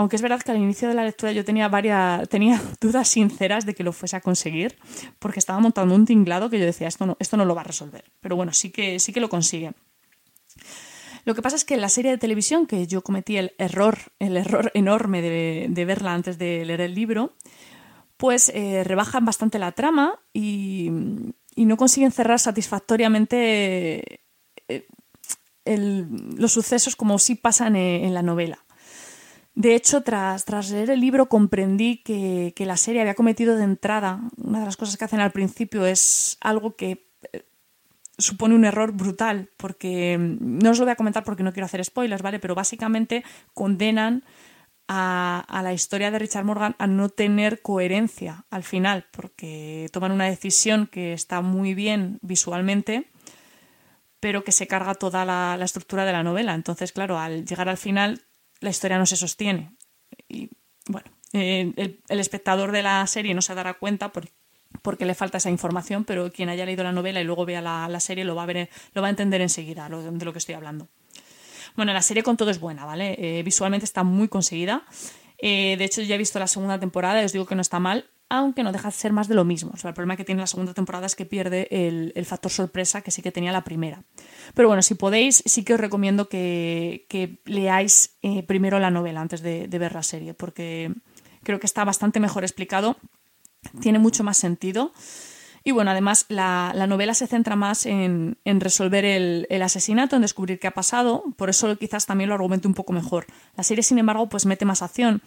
aunque 0.00 0.16
es 0.16 0.22
verdad 0.22 0.40
que 0.40 0.50
al 0.50 0.56
inicio 0.56 0.88
de 0.88 0.94
la 0.94 1.04
lectura 1.04 1.30
yo 1.30 1.44
tenía 1.44 1.68
varias 1.68 2.26
tenía 2.30 2.58
dudas 2.80 3.06
sinceras 3.06 3.66
de 3.66 3.74
que 3.74 3.84
lo 3.84 3.92
fuese 3.92 4.16
a 4.16 4.22
conseguir, 4.22 4.78
porque 5.18 5.38
estaba 5.38 5.60
montando 5.60 5.94
un 5.94 6.06
tinglado 6.06 6.48
que 6.48 6.58
yo 6.58 6.64
decía, 6.64 6.88
esto 6.88 7.04
no, 7.04 7.18
esto 7.20 7.36
no 7.36 7.44
lo 7.44 7.54
va 7.54 7.60
a 7.60 7.64
resolver. 7.64 8.10
Pero 8.20 8.34
bueno, 8.34 8.54
sí 8.54 8.70
que, 8.70 8.98
sí 8.98 9.12
que 9.12 9.20
lo 9.20 9.28
consigue. 9.28 9.72
Lo 11.26 11.34
que 11.34 11.42
pasa 11.42 11.56
es 11.56 11.66
que 11.66 11.74
en 11.74 11.82
la 11.82 11.90
serie 11.90 12.12
de 12.12 12.16
televisión, 12.16 12.66
que 12.66 12.86
yo 12.86 13.02
cometí 13.02 13.36
el 13.36 13.52
error, 13.58 13.98
el 14.20 14.38
error 14.38 14.70
enorme 14.72 15.20
de, 15.20 15.84
verla 15.84 16.14
antes 16.14 16.38
de 16.38 16.64
leer 16.64 16.80
el 16.80 16.94
libro, 16.94 17.34
pues 18.16 18.50
eh, 18.54 18.84
rebajan 18.84 19.26
bastante 19.26 19.58
la 19.58 19.72
trama 19.72 20.18
y, 20.32 20.90
no 21.56 21.76
consiguen 21.76 22.10
cerrar 22.10 22.38
satisfactoriamente 22.40 24.22
eh, 24.66 24.86
los 25.66 26.52
sucesos 26.52 26.96
como 26.96 27.18
sí 27.18 27.34
pasan 27.34 27.76
en 27.76 28.14
la 28.14 28.22
novela. 28.22 28.64
De 29.60 29.74
hecho, 29.74 30.00
tras, 30.00 30.46
tras 30.46 30.70
leer 30.70 30.88
el 30.88 31.00
libro 31.00 31.28
comprendí 31.28 31.98
que, 31.98 32.54
la 32.56 32.78
serie 32.78 33.02
había 33.02 33.14
cometido 33.14 33.56
de 33.56 33.64
entrada, 33.64 34.22
una 34.38 34.60
de 34.60 34.64
las 34.64 34.78
cosas 34.78 34.96
que 34.96 35.04
hacen 35.04 35.20
al 35.20 35.32
principio 35.32 35.84
es 35.84 36.38
algo 36.40 36.76
que 36.76 37.10
eh, 37.34 37.44
supone 38.16 38.54
un 38.54 38.64
error 38.64 38.92
brutal, 38.92 39.50
porque 39.58 40.16
mm, 40.16 40.62
no 40.62 40.70
os 40.70 40.78
lo 40.78 40.86
voy 40.86 40.92
a 40.92 40.96
comentar 40.96 41.24
porque 41.24 41.42
no 41.42 41.52
quiero 41.52 41.66
hacer 41.66 41.84
spoilers, 41.84 42.22
¿vale? 42.22 42.38
Pero 42.38 42.54
básicamente 42.54 43.22
condenan 43.52 44.24
a, 44.88 45.44
a, 45.46 45.62
la 45.62 45.74
historia 45.74 46.10
de 46.10 46.18
Richard 46.18 46.46
Morgan 46.46 46.74
a 46.78 46.86
no 46.86 47.10
tener 47.10 47.60
coherencia 47.60 48.46
al 48.48 48.62
final, 48.62 49.08
porque 49.10 49.90
toman 49.92 50.12
una 50.12 50.24
decisión 50.24 50.86
que 50.86 51.12
está 51.12 51.42
muy 51.42 51.74
bien 51.74 52.18
visualmente, 52.22 53.10
pero 54.20 54.42
que 54.42 54.52
se 54.52 54.66
carga 54.66 54.94
toda 54.94 55.26
la, 55.26 55.58
la 55.58 55.66
estructura 55.66 56.06
de 56.06 56.12
la 56.12 56.22
novela. 56.22 56.54
Entonces, 56.54 56.92
claro, 56.92 57.18
al 57.18 57.44
llegar 57.44 57.68
al 57.68 57.76
final 57.76 58.22
la 58.60 58.70
historia 58.70 58.98
no 58.98 59.06
se 59.06 59.16
sostiene. 59.16 59.74
Y 60.28 60.50
bueno, 60.86 61.10
eh, 61.32 61.72
el, 61.76 62.20
espectador 62.20 62.72
de 62.72 62.82
la 62.82 63.06
serie 63.06 63.34
no 63.34 63.42
se 63.42 63.54
dará 63.54 63.74
cuenta 63.74 64.12
porque 64.12 65.04
le 65.04 65.14
falta 65.14 65.38
esa 65.38 65.50
información, 65.50 66.04
pero 66.04 66.30
quien 66.32 66.48
haya 66.48 66.66
leído 66.66 66.84
la 66.84 66.92
novela 66.92 67.20
y 67.20 67.24
luego 67.24 67.44
vea 67.44 67.60
la, 67.60 68.00
serie 68.00 68.24
lo 68.24 68.34
va 68.34 68.44
a 68.44 68.46
ver, 68.46 68.70
lo 68.94 69.02
va 69.02 69.08
a 69.08 69.10
entender 69.10 69.40
enseguida 69.40 69.88
de 69.88 70.24
lo 70.24 70.32
que 70.32 70.38
estoy 70.38 70.54
hablando. 70.54 70.88
Bueno, 71.76 71.92
la 71.92 72.02
serie 72.02 72.22
con 72.22 72.36
todo 72.36 72.50
es 72.50 72.60
buena, 72.60 72.84
¿vale? 72.84 73.16
Eh, 73.18 73.42
visualmente 73.42 73.84
está 73.84 74.02
muy 74.02 74.28
conseguida. 74.28 74.84
Eh, 75.38 75.76
de 75.78 75.84
hecho, 75.84 76.02
ya 76.02 76.16
he 76.16 76.18
visto 76.18 76.38
la 76.38 76.46
segunda 76.46 76.78
temporada 76.78 77.22
y 77.22 77.24
os 77.24 77.32
digo 77.32 77.46
que 77.46 77.54
no 77.54 77.62
está 77.62 77.78
mal 77.78 78.10
aunque 78.30 78.62
no 78.62 78.70
deja 78.70 78.88
de 78.88 78.94
ser 78.94 79.12
más 79.12 79.26
de 79.26 79.34
lo 79.34 79.44
mismo. 79.44 79.72
el 79.74 79.92
problema 79.92 80.16
que 80.16 80.24
tiene 80.24 80.40
la 80.40 80.46
segunda 80.46 80.72
temporada 80.72 81.04
es 81.04 81.16
que 81.16 81.26
pierde 81.26 81.66
el, 81.70 82.24
factor 82.24 82.50
sorpresa 82.50 83.02
que 83.02 83.10
sí 83.10 83.22
que 83.22 83.32
tenía 83.32 83.50
la 83.50 83.64
primera. 83.64 84.04
Pero 84.54 84.68
bueno, 84.68 84.82
si 84.82 84.94
podéis, 84.94 85.42
sí 85.44 85.64
que 85.64 85.74
os 85.74 85.80
recomiendo 85.80 86.28
que, 86.28 87.40
leáis 87.44 88.16
eh, 88.22 88.44
primero 88.44 88.78
la 88.78 88.90
novela 88.90 89.20
antes 89.20 89.42
de, 89.42 89.66
ver 89.66 89.92
la 89.92 90.04
serie, 90.04 90.32
porque 90.32 90.92
creo 91.42 91.58
que 91.58 91.66
está 91.66 91.84
bastante 91.84 92.20
mejor 92.20 92.44
explicado, 92.44 92.96
tiene 93.80 93.98
mucho 93.98 94.22
más 94.22 94.36
sentido. 94.36 94.92
Y 95.64 95.72
bueno, 95.72 95.90
además 95.90 96.26
la, 96.28 96.72
novela 96.88 97.14
se 97.14 97.26
centra 97.26 97.56
más 97.56 97.84
en, 97.84 98.36
resolver 98.44 99.04
el, 99.04 99.48
el, 99.50 99.60
asesinato, 99.60 100.14
en 100.14 100.22
descubrir 100.22 100.60
qué 100.60 100.68
ha 100.68 100.70
pasado, 100.70 101.24
por 101.36 101.50
eso 101.50 101.76
quizás 101.76 102.06
también 102.06 102.28
lo 102.28 102.34
argumente 102.34 102.68
un 102.68 102.74
poco 102.74 102.92
mejor. 102.92 103.26
La 103.56 103.64
serie, 103.64 103.82
sin 103.82 103.98
embargo, 103.98 104.28
pues 104.28 104.46
mete 104.46 104.64
más 104.64 104.82
acción. 104.82 105.20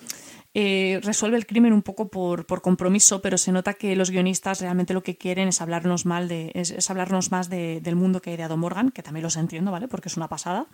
Eh, 0.56 1.00
resuelve 1.04 1.38
el 1.38 1.48
crimen 1.48 1.74
un 1.74 1.82
poco 1.82 2.10
por, 2.10 2.46
compromiso, 2.62 3.22
pero 3.22 3.40
se 3.40 3.52
nota 3.52 3.74
que 3.74 3.96
los 3.96 4.12
guionistas 4.12 4.62
realmente 4.62 4.94
lo 4.94 5.02
que 5.02 5.18
quieren 5.18 5.48
es 5.48 5.62
hablarnos, 5.62 6.06
mal 6.06 6.28
de, 6.28 6.52
es, 6.54 6.90
hablarnos 6.92 7.32
más 7.32 7.50
del 7.50 7.96
mundo 7.96 8.22
que 8.22 8.30
ha 8.30 8.34
ideado 8.34 8.56
Morgan, 8.56 8.92
que 8.92 9.02
también 9.02 9.24
los 9.24 9.36
entiendo, 9.36 9.72
¿vale? 9.72 9.88
Porque 9.88 10.10
es 10.10 10.18
una 10.18 10.28
pasada. 10.28 10.68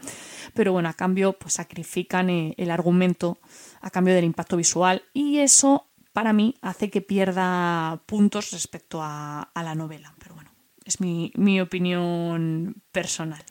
Pero 0.54 0.74
bueno, 0.74 0.90
a 0.90 0.94
cambio, 0.94 1.34
pues 1.34 1.54
sacrifican 1.54 2.30
eh, 2.30 2.56
el 2.58 2.72
argumento 2.72 3.38
a 3.82 3.90
cambio 3.90 4.14
del 4.14 4.26
impacto 4.26 4.58
visual 4.58 5.04
y 5.14 5.38
eso 5.38 5.86
para 6.12 6.34
mí 6.34 6.56
hace 6.62 6.90
que 6.90 7.02
pierda 7.02 8.02
puntos 8.06 8.52
respecto 8.52 9.00
a, 9.02 9.50
la 9.56 9.76
novela. 9.76 10.14
Pero 10.20 10.36
bueno, 10.36 10.52
es 10.84 11.00
mi, 11.00 11.32
mi 11.36 11.62
opinión 11.62 12.82
personal. 12.92 13.44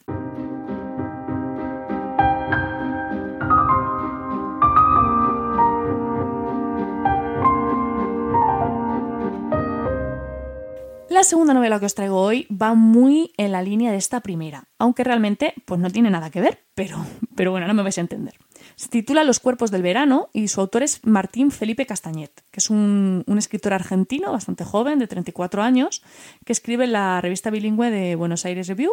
La 11.19 11.25
segunda 11.25 11.53
novela 11.53 11.81
que 11.81 11.87
os 11.87 11.97
traigo 11.97 12.23
hoy 12.23 12.47
va 12.47 12.75
muy 12.75 13.33
en 13.39 13.51
la 13.51 13.61
línea 13.61 13.91
de 13.91 13.99
esta 13.99 14.21
primera, 14.21 14.69
aunque 14.79 15.03
realmente 15.03 15.53
pues 15.65 15.81
no 15.81 15.91
tiene 15.91 16.11
nada 16.11 16.31
que 16.31 16.41
ver, 16.41 16.61
pero, 16.77 17.05
pero 17.35 17.51
bueno, 17.51 17.67
no 17.67 17.75
me 17.75 17.83
vais 17.83 17.99
a 17.99 18.03
entender. 18.03 18.35
Se 18.77 18.89
titula 18.89 19.25
Los 19.25 19.41
cuerpos 19.41 19.73
del 19.73 19.83
verano 19.83 20.29
y 20.33 20.47
su 20.47 20.61
autor 20.61 20.85
es 20.85 21.05
Martín 21.05 21.51
Felipe 21.51 21.87
Castañet, 21.87 22.45
que 22.53 22.61
es 22.61 22.71
un, 22.71 23.25
escritor 23.37 23.73
argentino 23.73 24.31
bastante 24.31 24.63
joven, 24.63 25.01
de 25.01 25.09
34 25.09 25.61
años, 25.61 26.05
que 26.45 26.53
escribe 26.53 26.85
en 26.85 26.93
la 26.93 27.21
revista 27.21 27.51
bilingüe 27.51 27.91
de 27.91 28.15
Buenos 28.15 28.45
Aires 28.45 28.69
Review 28.69 28.93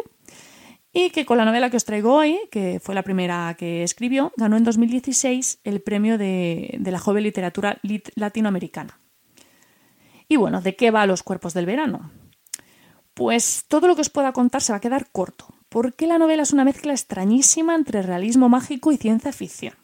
y 0.92 1.10
que 1.10 1.26
con 1.26 1.38
la 1.38 1.44
novela 1.44 1.70
que 1.70 1.76
os 1.76 1.84
traigo 1.84 2.12
hoy, 2.12 2.40
que 2.50 2.80
fue 2.82 2.96
la 2.96 3.04
primera 3.04 3.54
que 3.56 3.84
escribió, 3.84 4.32
ganó 4.36 4.56
en 4.56 4.64
2016 4.64 5.60
el 5.62 5.80
premio 5.80 6.18
de, 6.18 6.74
de 6.76 6.90
la 6.90 6.98
joven 6.98 7.22
literatura 7.22 7.78
latinoamericana. 8.16 8.98
Y 10.28 10.36
bueno, 10.36 10.60
¿de 10.60 10.76
qué 10.76 10.90
va 10.90 11.06
Los 11.06 11.22
cuerpos 11.22 11.54
del 11.54 11.66
verano? 11.66 12.10
Pues 13.14 13.64
todo 13.68 13.86
lo 13.86 13.94
que 13.94 14.02
os 14.02 14.10
pueda 14.10 14.32
contar 14.32 14.60
se 14.60 14.72
va 14.72 14.78
a 14.78 14.80
quedar 14.80 15.10
corto, 15.10 15.46
porque 15.68 16.06
la 16.06 16.18
novela 16.18 16.42
es 16.42 16.52
una 16.52 16.64
mezcla 16.64 16.92
extrañísima 16.92 17.74
entre 17.74 18.02
realismo 18.02 18.48
mágico 18.48 18.92
y 18.92 18.98
ciencia 18.98 19.32
ficción. 19.32 19.74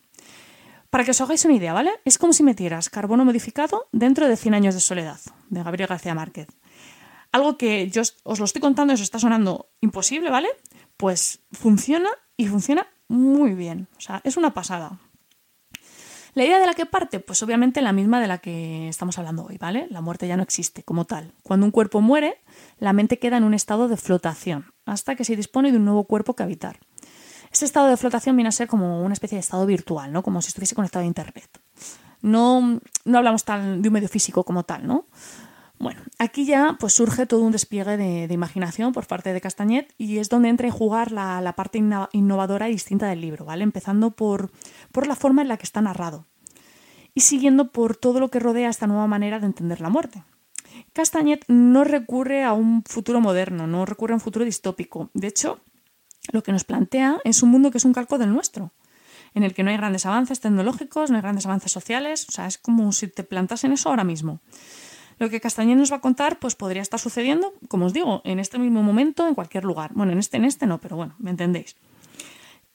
Para 0.90 1.04
que 1.04 1.12
os 1.12 1.20
hagáis 1.22 1.44
una 1.46 1.54
idea, 1.54 1.72
¿vale? 1.72 1.90
Es 2.04 2.18
como 2.18 2.34
si 2.34 2.42
metieras 2.42 2.90
carbono 2.90 3.24
modificado 3.24 3.88
dentro 3.92 4.28
de 4.28 4.36
100 4.36 4.54
años 4.54 4.74
de 4.74 4.80
soledad, 4.80 5.18
de 5.48 5.62
Gabriel 5.62 5.88
García 5.88 6.14
Márquez. 6.14 6.48
Algo 7.32 7.56
que 7.56 7.88
yo 7.88 8.02
os 8.24 8.38
lo 8.38 8.44
estoy 8.44 8.60
contando 8.60 8.92
y 8.92 8.96
os 8.96 9.00
está 9.00 9.18
sonando 9.18 9.70
imposible, 9.80 10.28
¿vale? 10.28 10.48
Pues 10.98 11.40
funciona 11.52 12.10
y 12.36 12.46
funciona 12.48 12.86
muy 13.08 13.54
bien. 13.54 13.88
O 13.96 14.00
sea, 14.02 14.20
es 14.24 14.36
una 14.36 14.52
pasada. 14.52 14.98
La 16.34 16.44
idea 16.44 16.58
de 16.58 16.66
la 16.66 16.72
que 16.72 16.86
parte, 16.86 17.20
pues 17.20 17.42
obviamente 17.42 17.82
la 17.82 17.92
misma 17.92 18.18
de 18.18 18.26
la 18.26 18.38
que 18.38 18.88
estamos 18.88 19.18
hablando 19.18 19.44
hoy, 19.44 19.58
¿vale? 19.58 19.86
La 19.90 20.00
muerte 20.00 20.26
ya 20.26 20.36
no 20.36 20.42
existe 20.42 20.82
como 20.82 21.04
tal. 21.04 21.34
Cuando 21.42 21.66
un 21.66 21.72
cuerpo 21.72 22.00
muere, 22.00 22.40
la 22.78 22.94
mente 22.94 23.18
queda 23.18 23.36
en 23.36 23.44
un 23.44 23.52
estado 23.52 23.86
de 23.86 23.98
flotación, 23.98 24.72
hasta 24.86 25.14
que 25.14 25.24
se 25.24 25.36
dispone 25.36 25.72
de 25.72 25.76
un 25.76 25.84
nuevo 25.84 26.04
cuerpo 26.04 26.34
que 26.34 26.42
habitar. 26.42 26.78
Este 27.52 27.66
estado 27.66 27.88
de 27.88 27.98
flotación 27.98 28.34
viene 28.34 28.48
a 28.48 28.52
ser 28.52 28.66
como 28.66 29.02
una 29.02 29.12
especie 29.12 29.36
de 29.36 29.40
estado 29.40 29.66
virtual, 29.66 30.10
¿no? 30.10 30.22
Como 30.22 30.40
si 30.40 30.48
estuviese 30.48 30.74
conectado 30.74 31.02
a 31.02 31.06
Internet. 31.06 31.50
No, 32.22 32.80
no 33.04 33.18
hablamos 33.18 33.44
tal, 33.44 33.82
de 33.82 33.88
un 33.88 33.92
medio 33.92 34.08
físico 34.08 34.42
como 34.42 34.62
tal, 34.62 34.86
¿no? 34.86 35.06
Bueno, 35.82 36.00
aquí 36.20 36.46
ya 36.46 36.76
pues 36.78 36.92
surge 36.92 37.26
todo 37.26 37.42
un 37.42 37.50
despliegue 37.50 37.96
de, 37.96 38.32
imaginación 38.32 38.92
por 38.92 39.08
parte 39.08 39.32
de 39.32 39.40
Castañet 39.40 39.92
y 39.98 40.18
es 40.18 40.28
donde 40.28 40.48
entra 40.48 40.68
a 40.68 40.70
jugar 40.70 41.10
la, 41.10 41.52
parte 41.56 41.82
innovadora 42.12 42.68
y 42.68 42.72
distinta 42.72 43.08
del 43.08 43.20
libro, 43.20 43.44
¿vale? 43.44 43.64
Empezando 43.64 44.12
por, 44.12 44.52
por 44.92 45.06
la 45.06 45.16
forma 45.16 45.42
en 45.42 45.48
la 45.48 45.56
que 45.56 45.64
está 45.64 45.80
narrado 45.80 46.26
y 47.14 47.20
siguiendo 47.20 47.72
por 47.72 47.96
todo 47.96 48.20
lo 48.20 48.30
que 48.30 48.38
rodea 48.38 48.70
esta 48.70 48.86
nueva 48.86 49.06
manera 49.06 49.38
de 49.38 49.46
entender 49.46 49.80
la 49.80 49.90
muerte. 49.90 50.24
Castañet 50.92 51.44
no 51.48 51.84
recurre 51.84 52.44
a 52.44 52.52
un 52.52 52.82
futuro 52.84 53.20
moderno, 53.20 53.66
no 53.66 53.84
recurre 53.84 54.12
a 54.12 54.16
un 54.16 54.20
futuro 54.20 54.44
distópico. 54.44 55.10
De 55.14 55.26
hecho, 55.26 55.60
lo 56.32 56.42
que 56.42 56.52
nos 56.52 56.64
plantea 56.64 57.18
es 57.24 57.42
un 57.42 57.50
mundo 57.50 57.70
que 57.70 57.78
es 57.78 57.84
un 57.84 57.92
calco 57.92 58.18
del 58.18 58.32
nuestro, 58.32 58.72
en 59.34 59.42
el 59.42 59.54
que 59.54 59.62
no 59.62 59.70
hay 59.70 59.76
grandes 59.76 60.06
avances 60.06 60.40
tecnológicos, 60.40 61.10
no 61.10 61.16
hay 61.16 61.22
grandes 61.22 61.46
avances 61.46 61.72
sociales, 61.72 62.26
o 62.28 62.32
sea, 62.32 62.46
es 62.46 62.58
como 62.58 62.92
si 62.92 63.08
te 63.08 63.24
plantasen 63.24 63.72
eso 63.72 63.88
ahora 63.88 64.04
mismo. 64.04 64.40
Lo 65.18 65.30
que 65.30 65.40
Castañet 65.40 65.76
nos 65.76 65.92
va 65.92 65.96
a 65.96 66.00
contar, 66.00 66.38
pues 66.38 66.54
podría 66.54 66.82
estar 66.82 66.98
sucediendo, 66.98 67.52
como 67.68 67.86
os 67.86 67.92
digo, 67.92 68.22
en 68.24 68.38
este 68.38 68.58
mismo 68.58 68.82
momento, 68.82 69.28
en 69.28 69.34
cualquier 69.34 69.64
lugar. 69.64 69.92
Bueno, 69.94 70.12
en 70.12 70.18
este, 70.18 70.36
en 70.38 70.44
este 70.44 70.66
no, 70.66 70.78
pero 70.78 70.96
bueno, 70.96 71.14
me 71.18 71.30
entendéis. 71.30 71.76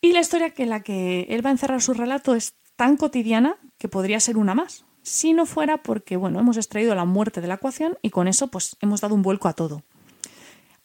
Y 0.02 0.14
la 0.14 0.20
historia 0.20 0.52
que 0.52 0.66
la 0.66 0.82
que 0.82 1.28
él 1.30 1.46
va 1.46 1.50
a 1.50 1.54
encerrar 1.54 1.82
su 1.82 1.94
relato 1.94 2.36
es 2.36 2.54
tan 2.76 2.98
cotidiana 2.98 3.58
que 3.78 3.90
podría 3.90 4.20
ser 4.20 4.38
una 4.38 4.54
más, 4.54 4.86
si 5.02 5.34
no 5.34 5.46
fuera 5.46 5.78
porque, 5.78 6.18
bueno, 6.18 6.40
hemos 6.40 6.58
extraído 6.58 6.94
la 6.94 7.06
muerte 7.06 7.42
de 7.42 7.48
la 7.48 7.56
ecuación 7.56 7.98
y 8.02 8.10
con 8.10 8.28
eso 8.28 8.50
pues 8.50 8.76
hemos 8.82 9.02
dado 9.02 9.16
un 9.16 9.22
vuelco 9.22 9.48
a 9.48 9.54
todo. 9.54 9.84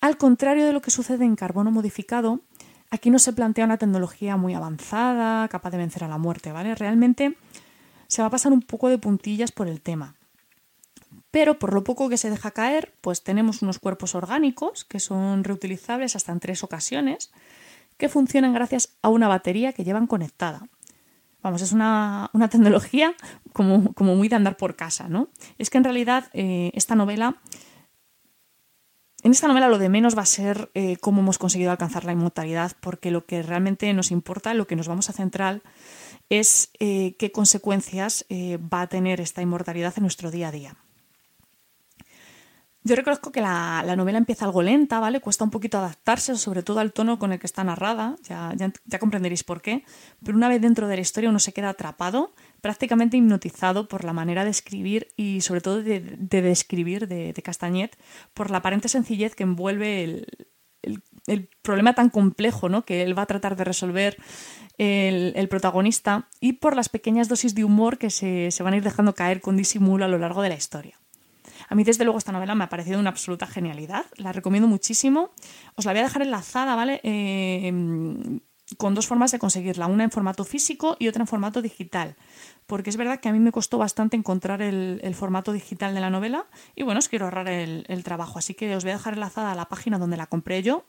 Al 0.00 0.16
contrario 0.16 0.64
de 0.64 0.72
lo 0.72 0.80
que 0.80 0.90
sucede 0.90 1.24
en 1.24 1.36
carbono 1.36 1.70
modificado, 1.70 2.40
aquí 2.90 3.10
no 3.10 3.18
se 3.18 3.32
plantea 3.32 3.64
una 3.64 3.78
tecnología 3.78 4.36
muy 4.36 4.54
avanzada, 4.54 5.48
capaz 5.48 5.70
de 5.70 5.78
vencer 5.78 6.04
a 6.04 6.08
la 6.08 6.18
muerte, 6.18 6.52
¿vale? 6.52 6.74
Realmente 6.74 7.36
se 8.06 8.22
va 8.22 8.28
a 8.28 8.30
pasar 8.30 8.52
un 8.52 8.62
poco 8.62 8.88
de 8.88 8.98
puntillas 8.98 9.52
por 9.52 9.68
el 9.68 9.80
tema. 9.80 10.14
Pero 11.30 11.58
por 11.58 11.72
lo 11.72 11.82
poco 11.82 12.08
que 12.08 12.18
se 12.18 12.30
deja 12.30 12.50
caer, 12.50 12.94
pues 13.00 13.22
tenemos 13.22 13.62
unos 13.62 13.78
cuerpos 13.78 14.14
orgánicos 14.14 14.84
que 14.84 15.00
son 15.00 15.44
reutilizables 15.44 16.14
hasta 16.14 16.30
en 16.32 16.40
tres 16.40 16.62
ocasiones, 16.62 17.32
que 18.02 18.08
funcionan 18.08 18.52
gracias 18.52 18.98
a 19.00 19.10
una 19.10 19.28
batería 19.28 19.72
que 19.72 19.84
llevan 19.84 20.08
conectada. 20.08 20.66
Vamos, 21.40 21.62
es 21.62 21.70
una, 21.70 22.32
tecnología 22.50 23.14
como, 23.52 23.94
como, 23.94 24.16
muy 24.16 24.26
de 24.26 24.34
andar 24.34 24.56
por 24.56 24.74
casa, 24.74 25.08
¿no? 25.08 25.28
Es 25.56 25.70
que 25.70 25.78
en 25.78 25.84
realidad 25.84 26.28
eh, 26.32 26.72
esta 26.74 26.96
novela, 26.96 27.36
en 29.22 29.30
esta 29.30 29.46
novela 29.46 29.68
lo 29.68 29.78
de 29.78 29.88
menos 29.88 30.18
va 30.18 30.22
a 30.22 30.26
ser 30.26 30.72
eh, 30.74 30.96
cómo 30.96 31.20
hemos 31.20 31.38
conseguido 31.38 31.70
alcanzar 31.70 32.04
la 32.04 32.10
inmortalidad, 32.10 32.72
porque 32.80 33.12
lo 33.12 33.24
que 33.24 33.40
realmente 33.40 33.92
nos 33.94 34.10
importa, 34.10 34.52
lo 34.52 34.66
que 34.66 34.74
nos 34.74 34.88
vamos 34.88 35.08
a 35.08 35.12
centrar, 35.12 35.62
es 36.28 36.72
eh, 36.80 37.14
qué 37.20 37.30
consecuencias 37.30 38.26
va 38.28 38.80
a 38.80 38.88
tener 38.88 39.20
esta 39.20 39.42
inmortalidad 39.42 39.94
en 39.96 40.02
nuestro 40.02 40.32
día 40.32 40.48
a 40.48 40.50
día. 40.50 40.76
Yo 42.84 42.96
reconozco 42.96 43.30
que 43.30 43.40
la, 43.40 43.84
novela 43.96 44.18
empieza 44.18 44.44
algo 44.44 44.60
lenta, 44.60 44.98
¿vale? 44.98 45.20
Cuesta 45.20 45.44
un 45.44 45.50
poquito 45.50 45.78
adaptarse, 45.78 46.34
sobre 46.36 46.64
todo 46.64 46.80
al 46.80 46.92
tono 46.92 47.16
con 47.16 47.32
el 47.32 47.38
que 47.38 47.46
está 47.46 47.62
narrada, 47.62 48.16
ya, 48.24 48.52
ya, 48.56 48.98
comprenderéis 48.98 49.44
por 49.44 49.62
qué, 49.62 49.84
pero 50.24 50.36
una 50.36 50.48
vez 50.48 50.60
dentro 50.60 50.88
de 50.88 50.96
la 50.96 51.02
historia 51.02 51.30
uno 51.30 51.38
se 51.38 51.52
queda 51.52 51.68
atrapado, 51.68 52.34
prácticamente 52.60 53.16
hipnotizado 53.16 53.86
por 53.86 54.02
la 54.04 54.12
manera 54.12 54.42
de 54.44 54.50
escribir 54.50 55.08
y 55.16 55.42
sobre 55.42 55.60
todo 55.60 55.80
de, 55.80 56.00
describir 56.00 57.06
de, 57.06 57.32
Castañet, 57.44 57.96
por 58.34 58.50
la 58.50 58.58
aparente 58.58 58.88
sencillez 58.88 59.36
que 59.36 59.44
envuelve 59.44 60.26
el, 60.82 61.48
problema 61.62 61.94
tan 61.94 62.10
complejo 62.10 62.68
¿no? 62.68 62.84
que 62.84 63.02
él 63.02 63.16
va 63.16 63.22
a 63.22 63.26
tratar 63.26 63.54
de 63.54 63.62
resolver 63.62 64.16
el, 64.76 65.48
protagonista 65.48 66.28
y 66.40 66.54
por 66.54 66.74
las 66.74 66.88
pequeñas 66.88 67.28
dosis 67.28 67.54
de 67.54 67.62
humor 67.62 67.98
que 67.98 68.10
se, 68.10 68.50
se 68.50 68.62
van 68.64 68.74
a 68.74 68.78
ir 68.78 68.82
dejando 68.82 69.14
caer 69.14 69.40
con 69.40 69.56
disimulo 69.56 70.04
a 70.04 70.08
lo 70.08 70.18
largo 70.18 70.42
de 70.42 70.48
la 70.48 70.56
historia. 70.56 71.01
A 71.72 71.74
mí, 71.74 71.84
desde 71.84 72.04
luego, 72.04 72.18
esta 72.18 72.32
novela 72.32 72.54
me 72.54 72.64
ha 72.64 72.68
parecido 72.68 73.00
una 73.00 73.08
absoluta 73.08 73.46
genialidad. 73.46 74.04
La 74.16 74.30
recomiendo 74.30 74.68
muchísimo. 74.68 75.30
Os 75.74 75.86
la 75.86 75.92
voy 75.92 76.00
a 76.00 76.02
dejar 76.02 76.20
enlazada, 76.20 76.74
¿vale? 76.74 77.00
Eh, 77.02 77.72
con 78.76 78.94
dos 78.94 79.06
formas 79.06 79.32
de 79.32 79.38
conseguirla, 79.38 79.86
una 79.86 80.04
en 80.04 80.10
formato 80.10 80.44
físico 80.44 80.98
y 80.98 81.08
otra 81.08 81.22
en 81.22 81.26
formato 81.26 81.62
digital. 81.62 82.14
Porque 82.66 82.90
es 82.90 82.98
verdad 82.98 83.20
que 83.20 83.30
a 83.30 83.32
mí 83.32 83.38
me 83.38 83.52
costó 83.52 83.78
bastante 83.78 84.18
encontrar 84.18 84.60
el, 84.60 85.14
formato 85.14 85.54
digital 85.54 85.94
de 85.94 86.02
la 86.02 86.10
novela 86.10 86.44
y 86.76 86.82
bueno, 86.82 86.98
os 86.98 87.08
quiero 87.08 87.24
ahorrar 87.24 87.48
el, 87.48 88.04
trabajo. 88.04 88.38
Así 88.38 88.52
que 88.52 88.76
os 88.76 88.84
voy 88.84 88.90
a 88.90 88.96
dejar 88.96 89.14
enlazada 89.14 89.52
a 89.52 89.54
la 89.54 89.64
página 89.64 89.98
donde 89.98 90.18
la 90.18 90.26
compré 90.26 90.62
yo. 90.62 90.84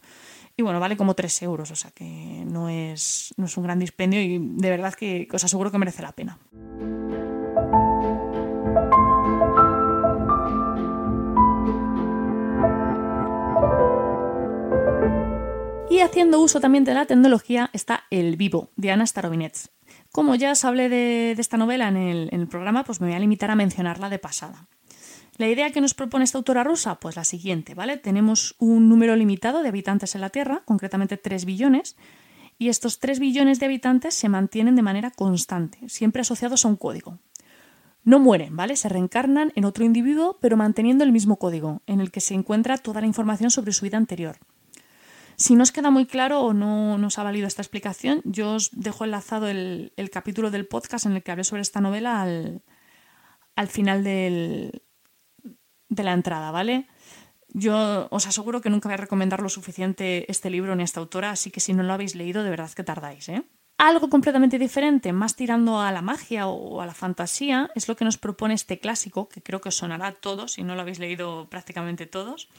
Y 0.57 0.63
bueno, 0.63 0.81
vale 0.81 0.97
como 0.97 1.13
3 1.13 1.43
euros, 1.43 1.71
o 1.71 1.75
sea 1.77 1.91
que 1.91 2.43
no 2.45 2.67
es, 2.67 3.33
no 3.37 3.45
es 3.45 3.55
un 3.55 3.63
gran 3.63 3.79
dispendio 3.79 4.21
y 4.21 4.37
de 4.37 4.69
verdad 4.69 4.93
que 4.95 5.29
os 5.31 5.45
aseguro 5.45 5.71
que 5.71 5.77
merece 5.77 6.01
la 6.01 6.11
pena. 6.11 6.39
Haciendo 16.03 16.39
uso 16.39 16.59
también 16.59 16.83
de 16.83 16.93
la 16.93 17.05
tecnología 17.05 17.69
está 17.73 18.03
El 18.09 18.35
Vivo, 18.35 18.69
de 18.75 18.91
Ana 18.91 19.07
Starovinets. 19.07 19.71
Como 20.11 20.35
ya 20.35 20.51
os 20.51 20.63
hablé 20.65 20.89
de, 20.89 21.31
esta 21.31 21.57
novela 21.57 21.87
en 21.87 21.97
el, 21.97 22.47
programa, 22.47 22.83
pues 22.83 23.01
me 23.01 23.07
voy 23.07 23.15
a 23.15 23.19
limitar 23.19 23.49
a 23.49 23.55
mencionarla 23.55 24.09
de 24.09 24.19
pasada. 24.19 24.67
La 25.37 25.47
idea 25.47 25.71
que 25.71 25.81
nos 25.81 25.95
propone 25.95 26.25
esta 26.25 26.37
autora 26.37 26.63
rusa, 26.63 26.99
pues 26.99 27.15
la 27.15 27.23
siguiente, 27.23 27.73
¿vale? 27.73 27.97
Tenemos 27.97 28.55
un 28.59 28.89
número 28.89 29.15
limitado 29.15 29.63
de 29.63 29.69
habitantes 29.69 30.13
en 30.13 30.21
la 30.21 30.29
Tierra, 30.29 30.61
concretamente 30.65 31.17
3 31.17 31.45
billones, 31.45 31.95
y 32.59 32.69
estos 32.69 32.99
3 32.99 33.19
billones 33.19 33.59
de 33.59 33.65
habitantes 33.65 34.13
se 34.13 34.29
mantienen 34.29 34.75
de 34.75 34.83
manera 34.83 35.09
constante, 35.09 35.79
siempre 35.89 36.21
asociados 36.21 36.65
a 36.65 36.67
un 36.67 36.75
código. 36.75 37.17
No 38.03 38.19
mueren, 38.19 38.55
¿vale? 38.55 38.75
Se 38.75 38.89
reencarnan 38.89 39.51
en 39.55 39.65
otro 39.65 39.83
individuo, 39.85 40.37
pero 40.41 40.57
manteniendo 40.57 41.03
el 41.03 41.11
mismo 41.11 41.37
código, 41.37 41.81
en 41.87 42.01
el 42.01 42.11
que 42.11 42.19
se 42.19 42.35
encuentra 42.35 42.77
toda 42.77 43.01
la 43.01 43.07
información 43.07 43.49
sobre 43.49 43.71
su 43.71 43.85
vida 43.85 43.97
anterior. 43.97 44.37
Si 45.35 45.55
no 45.55 45.63
os 45.63 45.71
queda 45.71 45.91
muy 45.91 46.05
claro 46.05 46.41
o 46.41 46.53
no 46.53 46.97
nos 46.97 47.17
ha 47.17 47.23
valido 47.23 47.47
esta 47.47 47.61
explicación, 47.61 48.21
yo 48.23 48.53
os 48.53 48.69
dejo 48.71 49.03
enlazado 49.03 49.47
el, 49.47 49.91
capítulo 50.11 50.51
del 50.51 50.67
podcast 50.67 51.05
en 51.05 51.13
el 51.13 51.23
que 51.23 51.31
hablé 51.31 51.43
sobre 51.43 51.61
esta 51.61 51.81
novela 51.81 52.21
al, 52.21 53.67
final 53.67 54.03
de 54.03 54.81
la 55.89 56.13
entrada, 56.13 56.51
¿vale? 56.51 56.87
Yo 57.53 58.07
os 58.09 58.25
aseguro 58.25 58.61
que 58.61 58.71
nunca 58.71 58.89
voy 58.89 58.95
a 58.95 58.97
recomendar 58.97 59.41
lo 59.41 59.49
suficiente 59.49 60.29
este 60.29 60.49
libro 60.49 60.75
ni 60.75 60.81
esta 60.81 60.99
autora, 60.99 61.29
así 61.29 61.51
que 61.51 61.59
si 61.59 61.73
no 61.73 61.83
lo 61.83 61.93
habéis 61.93 62.15
leído, 62.15 62.43
de 62.43 62.49
verdad 62.49 62.71
que 62.71 62.83
tardáis, 62.83 63.29
¿eh? 63.29 63.43
Algo 63.77 64.09
completamente 64.09 64.57
diferente, 64.57 65.13
más 65.13 65.35
tirando 65.35 65.79
a 65.79 65.91
la 65.91 66.01
magia 66.01 66.47
o 66.47 66.81
a 66.81 66.85
la 66.85 66.93
fantasía, 66.93 67.69
es 67.75 67.87
lo 67.87 67.95
que 67.95 68.05
nos 68.05 68.17
propone 68.17 68.55
este 68.55 68.79
clásico, 68.79 69.29
que 69.29 69.41
creo 69.41 69.61
que 69.61 69.69
os 69.69 69.75
sonará 69.75 70.07
a 70.07 70.13
todos, 70.13 70.53
si 70.53 70.63
no 70.63 70.73
lo 70.73 70.81
habéis 70.81 70.99
leído 70.99 71.47
prácticamente 71.49 72.07
todos, 72.07 72.49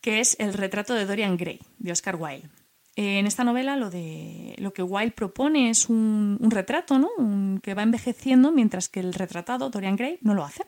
que 0.00 0.20
es 0.20 0.36
El 0.38 0.54
retrato 0.54 0.94
de 0.94 1.06
Dorian 1.06 1.36
Gray, 1.36 1.60
de 1.78 1.92
Oscar 1.92 2.16
Wilde. 2.16 2.48
En 2.96 3.26
esta 3.26 3.44
novela 3.44 3.76
lo, 3.76 3.90
de, 3.90 4.56
lo 4.58 4.72
que 4.72 4.82
Wilde 4.82 5.12
propone 5.12 5.70
es 5.70 5.88
un, 5.88 6.38
retrato 6.40 6.98
¿no? 6.98 7.10
que 7.62 7.74
va 7.74 7.84
envejeciendo 7.84 8.50
mientras 8.50 8.88
que 8.88 8.98
el 8.98 9.14
retratado, 9.14 9.70
Dorian 9.70 9.94
Gray, 9.94 10.18
no 10.20 10.34
lo 10.34 10.44
hace. 10.44 10.64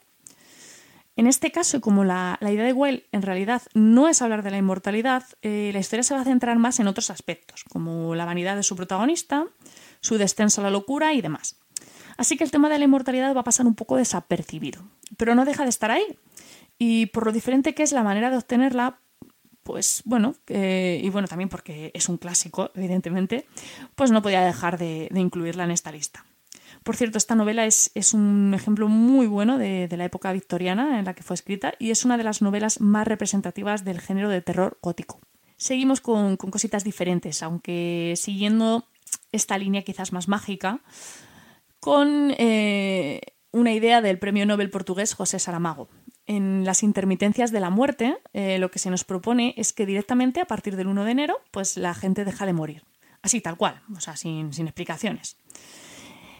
En 1.16 1.26
este 1.26 1.50
caso, 1.50 1.76
y 1.76 1.80
como 1.80 2.04
la, 2.04 2.38
idea 2.40 2.64
de 2.64 2.72
Wilde 2.72 3.06
en 3.12 3.22
realidad 3.22 3.62
no 3.74 4.08
es 4.08 4.22
hablar 4.22 4.42
de 4.42 4.52
la 4.52 4.58
inmortalidad, 4.58 5.24
eh, 5.42 5.70
la 5.72 5.80
historia 5.80 6.02
se 6.02 6.14
va 6.14 6.20
a 6.20 6.24
centrar 6.24 6.56
más 6.58 6.78
en 6.78 6.86
otros 6.86 7.10
aspectos, 7.10 7.64
como 7.64 8.14
la 8.14 8.24
vanidad 8.24 8.56
de 8.56 8.62
su 8.62 8.76
protagonista, 8.76 9.46
su 10.00 10.16
descenso 10.16 10.60
a 10.60 10.64
la 10.64 10.70
locura 10.70 11.12
y 11.12 11.20
demás. 11.20 11.58
Así 12.16 12.36
que 12.36 12.44
el 12.44 12.50
tema 12.50 12.68
de 12.68 12.78
la 12.78 12.84
inmortalidad 12.84 13.34
va 13.34 13.40
a 13.40 13.44
pasar 13.44 13.66
un 13.66 13.74
poco 13.74 13.96
desapercibido, 13.96 14.82
pero 15.16 15.34
no 15.34 15.44
deja 15.44 15.64
de 15.64 15.70
estar 15.70 15.90
ahí. 15.90 16.18
Y 16.78 17.06
por 17.06 17.26
lo 17.26 17.32
diferente 17.32 17.74
que 17.74 17.82
es 17.82 17.92
la 17.92 18.02
manera 18.02 18.30
de 18.30 18.36
obtenerla, 18.36 19.00
pues 19.62 20.02
bueno, 20.04 20.34
y 20.48 21.08
bueno, 21.10 21.28
también 21.28 21.48
porque 21.48 21.90
es 21.94 22.08
un 22.08 22.16
clásico, 22.16 22.70
evidentemente, 22.74 23.46
pues 23.94 24.10
no 24.10 24.22
podía 24.22 24.40
dejar 24.42 24.78
de, 24.78 25.08
incluirla 25.14 25.64
en 25.64 25.70
esta 25.70 25.92
lista. 25.92 26.24
Por 26.82 26.96
cierto, 26.96 27.18
esta 27.18 27.34
novela 27.34 27.66
es, 27.66 27.90
un 28.14 28.54
ejemplo 28.54 28.88
muy 28.88 29.26
bueno 29.26 29.58
de, 29.58 29.88
la 29.96 30.04
época 30.04 30.32
victoriana 30.32 30.98
en 30.98 31.04
la 31.04 31.14
que 31.14 31.22
fue 31.22 31.34
escrita 31.34 31.74
y 31.78 31.90
es 31.90 32.04
una 32.04 32.16
de 32.16 32.24
las 32.24 32.42
novelas 32.42 32.80
más 32.80 33.06
representativas 33.06 33.84
del 33.84 34.00
género 34.00 34.30
de 34.30 34.40
terror 34.40 34.78
gótico. 34.82 35.20
Seguimos 35.56 36.00
con, 36.00 36.36
cositas 36.36 36.84
diferentes, 36.84 37.42
aunque 37.42 38.14
siguiendo 38.16 38.86
esta 39.30 39.58
línea 39.58 39.82
quizás 39.82 40.12
más 40.12 40.26
mágica, 40.26 40.80
con 41.80 42.34
eh, 42.38 43.20
una 43.52 43.72
idea 43.72 44.00
del 44.00 44.18
premio 44.18 44.46
Nobel 44.46 44.70
portugués 44.70 45.14
José 45.14 45.38
Saramago 45.38 45.88
en 46.30 46.64
las 46.64 46.84
intermitencias 46.84 47.50
de 47.50 47.58
la 47.58 47.70
muerte, 47.70 48.16
eh, 48.34 48.60
lo 48.60 48.70
que 48.70 48.78
se 48.78 48.88
nos 48.88 49.02
propone 49.02 49.52
es 49.56 49.72
que 49.72 49.84
directamente 49.84 50.40
a 50.40 50.44
partir 50.44 50.76
del 50.76 50.86
1 50.86 51.04
de 51.04 51.10
enero, 51.10 51.40
pues 51.50 51.76
la 51.76 51.92
gente 51.92 52.24
deja 52.24 52.46
de 52.46 52.52
morir. 52.52 52.84
Así, 53.20 53.40
tal 53.40 53.56
cual, 53.56 53.82
o 53.96 54.00
sea, 54.00 54.16
sin, 54.16 54.46
explicaciones. 54.46 55.36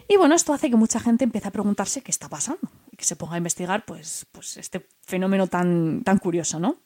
Y 0.06 0.16
bueno, 0.16 0.36
esto 0.36 0.52
hace 0.52 0.70
que 0.70 0.76
mucha 0.76 1.00
gente 1.00 1.24
empiece 1.24 1.48
a 1.48 1.50
preguntarse 1.50 2.02
qué 2.02 2.12
está 2.12 2.28
pasando 2.28 2.70
y 2.92 2.96
que 2.96 3.04
se 3.04 3.16
ponga 3.16 3.34
a 3.34 3.38
investigar 3.38 3.84
pues, 3.84 4.28
pues 4.30 4.58
este 4.58 4.86
fenómeno 5.02 5.48
tan, 5.48 6.04
tan 6.04 6.18
curioso, 6.18 6.60
¿no? 6.60 6.76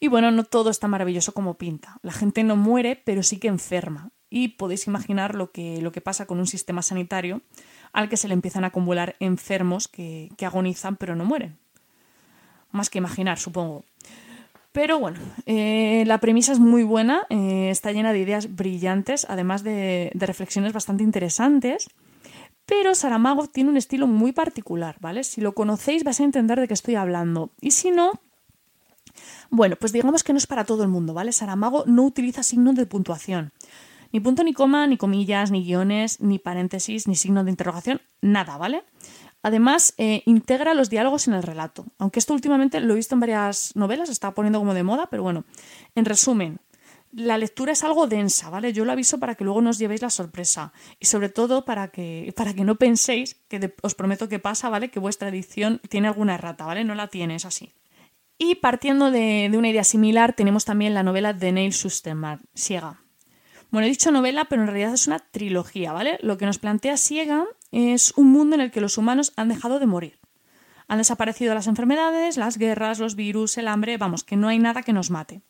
Y 0.00 0.08
bueno, 0.08 0.30
no 0.30 0.44
todo 0.44 0.70
es 0.70 0.78
tan 0.78 0.90
maravilloso 0.90 1.34
como 1.34 1.58
pinta. 1.58 1.98
La 2.00 2.12
gente 2.12 2.44
no 2.44 2.56
muere, 2.56 2.96
pero 3.04 3.22
sí 3.22 3.38
que 3.38 3.48
enferma. 3.48 4.10
Y 4.30 4.48
podéis 4.48 4.86
imaginar 4.86 5.34
lo 5.34 5.52
que, 5.52 5.82
lo 5.82 5.92
que 5.92 6.00
pasa 6.00 6.24
con 6.24 6.38
un 6.38 6.46
sistema 6.46 6.80
sanitario 6.80 7.42
al 7.92 8.08
que 8.08 8.16
se 8.16 8.28
le 8.28 8.32
empiezan 8.32 8.64
a 8.64 8.68
acumular 8.68 9.16
enfermos 9.20 9.86
que, 9.86 10.30
que 10.38 10.46
agonizan 10.46 10.96
pero 10.96 11.14
no 11.14 11.26
mueren 11.26 11.58
más 12.70 12.90
que 12.90 12.98
imaginar, 12.98 13.38
supongo. 13.38 13.84
Pero 14.72 14.98
bueno, 14.98 15.18
eh, 15.46 16.04
la 16.06 16.18
premisa 16.18 16.52
es 16.52 16.58
muy 16.58 16.84
buena, 16.84 17.26
eh, 17.30 17.68
está 17.70 17.90
llena 17.92 18.12
de 18.12 18.20
ideas 18.20 18.54
brillantes, 18.54 19.26
además 19.28 19.64
de, 19.64 20.12
reflexiones 20.14 20.72
bastante 20.72 21.02
interesantes. 21.02 21.88
Pero 22.66 22.94
Saramago 22.94 23.46
tiene 23.46 23.70
un 23.70 23.78
estilo 23.78 24.06
muy 24.06 24.32
particular, 24.32 24.96
¿vale? 25.00 25.24
Si 25.24 25.40
lo 25.40 25.54
conocéis 25.54 26.04
vais 26.04 26.20
a 26.20 26.24
entender 26.24 26.60
de 26.60 26.68
qué 26.68 26.74
estoy 26.74 26.96
hablando. 26.96 27.50
Y 27.62 27.70
si 27.70 27.90
no, 27.90 28.12
bueno, 29.48 29.76
pues 29.76 29.92
digamos 29.92 30.22
que 30.22 30.34
no 30.34 30.38
es 30.38 30.46
para 30.46 30.64
todo 30.64 30.82
el 30.82 30.90
mundo, 30.90 31.14
¿vale? 31.14 31.32
Saramago 31.32 31.84
no 31.86 32.04
utiliza 32.04 32.42
signos 32.42 32.76
de 32.76 32.84
puntuación. 32.84 33.52
Ni 34.12 34.20
punto 34.20 34.44
ni 34.44 34.52
coma, 34.52 34.86
ni 34.86 34.96
comillas, 34.96 35.50
ni 35.50 35.64
guiones, 35.64 36.20
ni 36.20 36.38
paréntesis, 36.38 37.08
ni 37.08 37.16
signo 37.16 37.42
de 37.42 37.50
interrogación, 37.50 38.00
nada, 38.20 38.56
¿vale? 38.58 38.84
Además, 39.42 39.94
eh, 39.98 40.22
integra 40.26 40.74
los 40.74 40.90
diálogos 40.90 41.28
en 41.28 41.34
el 41.34 41.42
relato. 41.42 41.86
Aunque 41.98 42.18
esto 42.18 42.34
últimamente 42.34 42.80
lo 42.80 42.92
he 42.92 42.96
visto 42.96 43.14
en 43.14 43.20
varias 43.20 43.74
novelas, 43.76 44.08
está 44.08 44.34
poniendo 44.34 44.58
como 44.58 44.74
de 44.74 44.82
moda, 44.82 45.08
pero 45.10 45.22
bueno, 45.22 45.44
en 45.94 46.04
resumen, 46.04 46.58
la 47.12 47.38
lectura 47.38 47.72
es 47.72 47.84
algo 47.84 48.06
densa, 48.06 48.50
¿vale? 48.50 48.72
Yo 48.72 48.84
lo 48.84 48.92
aviso 48.92 49.18
para 49.18 49.34
que 49.34 49.44
luego 49.44 49.62
no 49.62 49.70
os 49.70 49.78
llevéis 49.78 50.02
la 50.02 50.10
sorpresa 50.10 50.72
y 50.98 51.06
sobre 51.06 51.28
todo 51.28 51.64
para 51.64 51.88
que, 51.88 52.32
para 52.36 52.52
que 52.52 52.64
no 52.64 52.76
penséis, 52.76 53.36
que 53.48 53.74
os 53.82 53.94
prometo 53.94 54.28
que 54.28 54.38
pasa, 54.38 54.68
¿vale? 54.68 54.90
Que 54.90 55.00
vuestra 55.00 55.28
edición 55.28 55.80
tiene 55.88 56.08
alguna 56.08 56.34
errata, 56.34 56.66
¿vale? 56.66 56.84
No 56.84 56.94
la 56.94 57.08
tiene, 57.08 57.36
es 57.36 57.44
así. 57.44 57.72
Y 58.36 58.56
partiendo 58.56 59.10
de, 59.10 59.48
de 59.50 59.58
una 59.58 59.70
idea 59.70 59.84
similar, 59.84 60.34
tenemos 60.34 60.64
también 60.64 60.94
la 60.94 61.02
novela 61.02 61.32
de 61.32 61.52
Neil 61.52 61.72
Susterman, 61.72 62.40
Siega. 62.54 63.02
Bueno, 63.70 63.86
he 63.86 63.90
dicho 63.90 64.10
novela, 64.10 64.46
pero 64.46 64.62
en 64.62 64.68
realidad 64.68 64.94
es 64.94 65.06
una 65.06 65.18
trilogía, 65.18 65.92
¿vale? 65.92 66.18
Lo 66.22 66.38
que 66.38 66.46
nos 66.46 66.58
plantea 66.58 66.96
Siega 66.96 67.46
es 67.72 68.12
un 68.16 68.30
mundo 68.30 68.54
en 68.54 68.60
el 68.62 68.70
que 68.70 68.80
los 68.80 68.98
humanos 68.98 69.32
han 69.36 69.48
dejado 69.48 69.78
de 69.78 69.86
morir. 69.86 70.18
Han 70.86 70.98
desaparecido 70.98 71.54
las 71.54 71.66
enfermedades, 71.66 72.36
las 72.36 72.56
guerras, 72.56 72.98
los 72.98 73.14
virus, 73.14 73.58
el 73.58 73.68
hambre, 73.68 73.98
vamos, 73.98 74.24
que 74.24 74.36
no 74.36 74.48
hay 74.48 74.58
nada 74.58 74.82
que 74.82 74.92
nos 74.92 75.10
mate. 75.10 75.42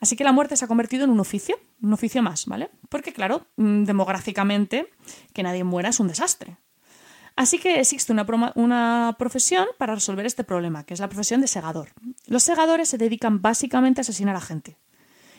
Así 0.00 0.16
que 0.16 0.24
la 0.24 0.32
muerte 0.32 0.56
se 0.56 0.64
ha 0.64 0.68
convertido 0.68 1.04
en 1.04 1.10
un 1.10 1.20
oficio, 1.20 1.56
un 1.80 1.92
oficio 1.92 2.22
más, 2.22 2.46
¿vale? 2.46 2.70
Porque 2.88 3.12
claro, 3.12 3.46
mm, 3.56 3.84
demográficamente, 3.84 4.90
que 5.32 5.44
nadie 5.44 5.62
muera 5.62 5.90
es 5.90 6.00
un 6.00 6.08
desastre. 6.08 6.56
Así 7.36 7.58
que 7.58 7.78
existe 7.78 8.12
una, 8.12 8.26
una, 8.56 9.14
profesión 9.18 9.66
para 9.78 9.94
resolver 9.94 10.26
este 10.26 10.42
problema, 10.44 10.84
que 10.84 10.94
es 10.94 11.00
la 11.00 11.08
profesión 11.08 11.40
de 11.40 11.46
segador. 11.46 11.90
Los 12.26 12.42
segadores 12.42 12.88
se 12.88 12.98
dedican 12.98 13.40
básicamente 13.40 14.00
a 14.00 14.02
asesinar 14.02 14.36
a 14.36 14.40
gente 14.40 14.76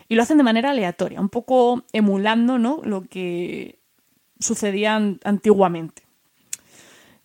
y 0.07 0.15
lo 0.15 0.23
hacen 0.23 0.37
de 0.37 0.43
manera 0.43 0.71
aleatoria, 0.71 1.19
un 1.19 1.29
poco 1.29 1.83
emulando 1.91 2.57
¿no? 2.57 2.81
lo 2.83 3.03
que 3.03 3.79
sucedía 4.39 4.95
antiguamente. 4.95 6.02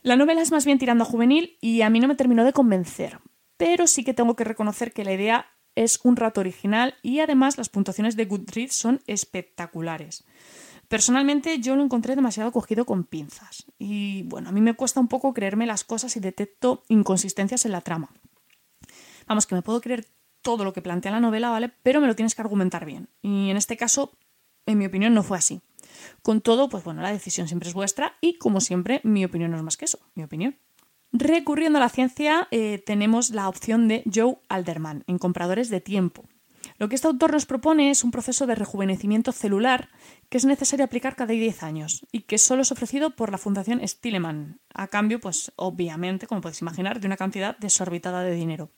La 0.09 0.17
novela 0.17 0.41
es 0.41 0.51
más 0.51 0.65
bien 0.65 0.79
tirando 0.79 1.05
a 1.05 1.07
juvenil 1.07 1.59
y 1.61 1.83
a 1.83 1.91
mí 1.91 2.01
no 2.01 2.09
me 2.09 2.15
terminó 2.15 2.43
de 2.43 2.55
convencer, 2.55 3.21
pero 3.59 3.87
sí 3.87 4.05
que 4.05 4.15
tengo 4.15 4.37
que 4.37 4.45
reconocer 4.45 4.95
que 4.95 5.05
la 5.05 5.13
idea 5.13 5.51
es 5.75 6.01
un 6.03 6.17
rato 6.17 6.41
original 6.41 6.95
y 7.03 7.21
además 7.21 7.59
las 7.59 7.69
puntuaciones 7.69 8.17
de 8.17 8.25
Goodreads 8.25 8.75
son 8.75 9.03
espectaculares. 9.07 10.25
Personalmente 10.89 11.59
yo 11.59 11.77
lo 11.77 11.83
encontré 11.85 12.17
demasiado 12.17 12.53
cogido 12.53 12.87
con 12.87 13.05
pinzas 13.05 13.67
y 13.79 14.23
bueno, 14.23 14.49
a 14.49 14.53
mí 14.53 14.63
me 14.63 14.73
cuesta 14.73 14.99
un 14.99 15.09
poco 15.09 15.35
creerme 15.35 15.67
las 15.67 15.85
cosas 15.85 16.17
y 16.17 16.21
detecto 16.21 16.85
inconsistencias 16.89 17.67
en 17.67 17.73
la 17.73 17.83
trama. 17.83 18.09
Vamos, 19.27 19.47
que 19.47 19.57
me 19.57 19.61
puedo 19.61 19.83
creer 19.83 20.07
todo 20.41 20.65
lo 20.65 20.73
que 20.73 20.81
plantea 20.81 21.13
la 21.13 21.21
novela, 21.21 21.51
¿vale? 21.51 21.71
Pero 21.83 22.01
me 22.01 22.07
lo 22.07 22.17
tienes 22.17 22.35
que 22.35 22.41
argumentar 22.41 22.87
bien. 22.87 23.11
Y 23.21 23.51
en 23.51 23.59
este 23.59 23.77
caso, 23.77 24.17
en 24.65 24.79
mi 24.79 24.87
opinión, 24.87 25.13
no 25.13 25.23
fue 25.23 25.37
así. 25.37 25.61
Con 26.23 26.41
todo, 26.41 26.69
pues 26.69 26.85
bueno, 26.85 27.03
la 27.03 27.13
decisión 27.13 27.49
siempre 27.49 27.69
es 27.69 27.75
vuestra 27.75 28.17
y 28.21 28.39
como 28.39 28.61
siempre, 28.61 29.01
mi 29.05 29.25
opinión 29.25 29.51
no 29.51 29.57
es 29.57 29.63
más 29.63 29.77
que 29.77 29.87
eso, 29.87 29.99
mi 30.15 30.25
opinión. 30.25 30.57
Recurriendo 31.13 31.79
a 31.79 31.81
la 31.81 31.89
ciencia, 31.89 32.49
eh, 32.51 32.83
tenemos 32.85 33.31
la 33.31 33.49
opción 33.49 33.89
de 33.89 34.03
Joe 34.13 34.39
Alderman 34.49 35.05
en 35.07 35.19
Compradores 35.19 35.71
de 35.71 35.81
Tiempo. 35.81 36.25
Lo 36.77 36.89
que 36.89 36.97
este 36.97 37.09
autor 37.09 37.33
nos 37.33 37.47
propone 37.47 37.91
es 37.91 38.05
un 38.05 38.11
proceso 38.11 38.47
de 38.47 38.55
rejuvenecimiento 38.55 39.33
celular 39.33 39.89
que 40.29 40.37
es 40.39 40.45
necesario 40.45 40.85
aplicar 40.85 41.17
cada 41.17 41.33
10 41.33 41.63
años 41.63 42.07
y 42.13 42.21
que 42.23 42.37
solo 42.37 42.63
es 42.63 42.73
ofrecido 42.73 43.17
por 43.17 43.31
la 43.31 43.39
Fundación 43.39 43.81
Stilleman, 43.87 44.61
a 44.75 44.89
cambio, 44.89 45.19
pues 45.19 45.53
obviamente, 45.57 46.27
como 46.27 46.41
podéis 46.41 46.61
imaginar, 46.61 47.01
de 47.01 47.07
una 47.07 47.17
cantidad 47.17 47.57
desorbitada 47.59 48.23
de 48.23 48.35
dinero 48.35 48.71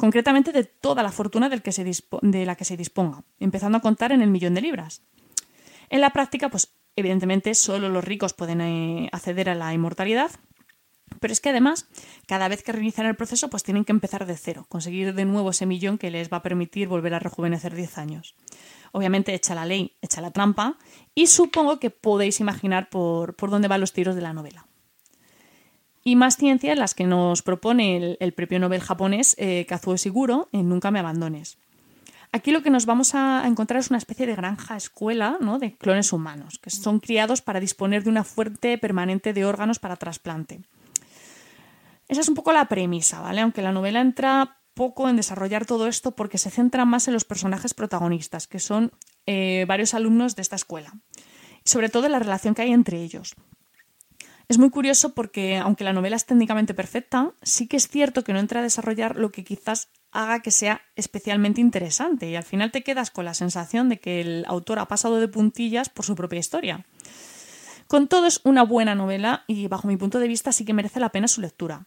concretamente 0.00 0.50
de 0.52 0.64
toda 0.64 1.02
la 1.02 1.12
fortuna 1.12 1.50
del 1.50 1.60
que 1.60 1.72
se 1.72 1.84
de 1.84 2.46
la 2.46 2.56
que 2.56 2.64
se 2.64 2.78
disponga, 2.78 3.22
empezando 3.38 3.76
a 3.78 3.82
contar 3.82 4.12
en 4.12 4.22
el 4.22 4.30
millón 4.30 4.54
de 4.54 4.62
libras. 4.62 5.02
En 5.90 6.00
la 6.00 6.10
práctica, 6.10 6.48
pues 6.48 6.74
evidentemente 6.96 7.54
solo 7.54 7.88
los 7.88 8.04
ricos 8.04 8.32
pueden 8.32 8.60
eh, 8.62 9.08
acceder 9.12 9.50
a 9.50 9.54
la 9.54 9.74
inmortalidad, 9.74 10.30
pero 11.18 11.32
es 11.32 11.40
que 11.40 11.50
además, 11.50 11.88
cada 12.26 12.48
vez 12.48 12.62
que 12.62 12.72
reinician 12.72 13.06
el 13.06 13.16
proceso, 13.16 13.50
pues 13.50 13.62
tienen 13.62 13.84
que 13.84 13.92
empezar 13.92 14.24
de 14.24 14.36
cero, 14.36 14.64
conseguir 14.68 15.12
de 15.14 15.24
nuevo 15.24 15.50
ese 15.50 15.66
millón 15.66 15.98
que 15.98 16.10
les 16.10 16.32
va 16.32 16.38
a 16.38 16.42
permitir 16.42 16.88
volver 16.88 17.12
a 17.14 17.18
rejuvenecer 17.18 17.74
10 17.74 17.98
años. 17.98 18.36
Obviamente 18.92 19.34
echa 19.34 19.54
la 19.54 19.66
ley, 19.66 19.96
echa 20.00 20.20
la 20.20 20.30
trampa, 20.30 20.78
y 21.14 21.26
supongo 21.26 21.78
que 21.78 21.90
podéis 21.90 22.40
imaginar 22.40 22.88
por, 22.88 23.36
por 23.36 23.50
dónde 23.50 23.68
van 23.68 23.80
los 23.80 23.92
tiros 23.92 24.14
de 24.14 24.22
la 24.22 24.32
novela 24.32 24.66
y 26.02 26.16
más 26.16 26.36
ciencias 26.36 26.78
las 26.78 26.94
que 26.94 27.04
nos 27.04 27.42
propone 27.42 28.16
el, 28.18 28.32
propio 28.32 28.58
Nobel 28.58 28.80
japonés 28.80 29.36
eh, 29.38 29.66
Kazuo 29.68 29.96
Siguro 29.96 30.48
en 30.52 30.68
Nunca 30.68 30.90
me 30.90 30.98
abandones. 30.98 31.58
Aquí 32.32 32.52
lo 32.52 32.62
que 32.62 32.70
nos 32.70 32.86
vamos 32.86 33.14
a 33.14 33.44
encontrar 33.46 33.80
es 33.80 33.90
una 33.90 33.98
especie 33.98 34.26
de 34.26 34.36
granja 34.36 34.76
escuela 34.76 35.36
¿no? 35.40 35.58
de 35.58 35.76
clones 35.76 36.12
humanos, 36.12 36.58
que 36.60 36.70
son 36.70 37.00
criados 37.00 37.42
para 37.42 37.58
disponer 37.58 38.04
de 38.04 38.10
una 38.10 38.22
fuente 38.22 38.78
permanente 38.78 39.32
de 39.32 39.44
órganos 39.44 39.80
para 39.80 39.96
trasplante. 39.96 40.60
Esa 42.06 42.20
es 42.20 42.28
un 42.28 42.34
poco 42.34 42.52
la 42.52 42.66
premisa, 42.66 43.20
¿vale? 43.20 43.40
Aunque 43.40 43.62
la 43.62 43.72
novela 43.72 44.00
entra 44.00 44.58
poco 44.74 45.08
en 45.08 45.16
desarrollar 45.16 45.66
todo 45.66 45.86
esto 45.86 46.12
porque 46.12 46.38
se 46.38 46.50
centra 46.50 46.84
más 46.84 47.06
en 47.08 47.14
los 47.14 47.24
personajes 47.24 47.74
protagonistas, 47.74 48.46
que 48.46 48.60
son 48.60 48.92
eh, 49.26 49.64
varios 49.68 49.94
alumnos 49.94 50.36
de 50.36 50.42
esta 50.42 50.56
escuela, 50.56 50.92
sobre 51.64 51.88
todo 51.88 52.06
en 52.06 52.12
la 52.12 52.18
relación 52.18 52.54
que 52.54 52.62
hay 52.62 52.72
entre 52.72 53.02
ellos. 53.02 53.34
Es 54.48 54.58
muy 54.58 54.70
curioso 54.70 55.14
porque, 55.14 55.58
aunque 55.58 55.84
la 55.84 55.92
novela 55.92 56.16
es 56.16 56.26
técnicamente 56.26 56.74
perfecta, 56.74 57.32
sí 57.42 57.68
que 57.68 57.76
es 57.76 57.88
cierto 57.88 58.24
que 58.24 58.32
no 58.32 58.40
entra 58.40 58.60
a 58.60 58.64
desarrollar 58.64 59.16
lo 59.16 59.30
que 59.30 59.44
quizás 59.44 59.90
haga 60.12 60.40
que 60.40 60.50
sea 60.50 60.82
especialmente 60.96 61.60
interesante 61.60 62.28
y 62.28 62.36
al 62.36 62.42
final 62.42 62.70
te 62.70 62.82
quedas 62.82 63.10
con 63.10 63.24
la 63.24 63.34
sensación 63.34 63.88
de 63.88 63.98
que 63.98 64.20
el 64.20 64.44
autor 64.46 64.78
ha 64.78 64.88
pasado 64.88 65.20
de 65.20 65.28
puntillas 65.28 65.88
por 65.88 66.04
su 66.04 66.14
propia 66.14 66.38
historia. 66.38 66.86
Con 67.86 68.06
todo 68.06 68.26
es 68.26 68.40
una 68.44 68.62
buena 68.62 68.94
novela 68.94 69.44
y 69.46 69.66
bajo 69.66 69.88
mi 69.88 69.96
punto 69.96 70.18
de 70.18 70.28
vista 70.28 70.52
sí 70.52 70.64
que 70.64 70.74
merece 70.74 71.00
la 71.00 71.10
pena 71.10 71.28
su 71.28 71.40
lectura. 71.40 71.86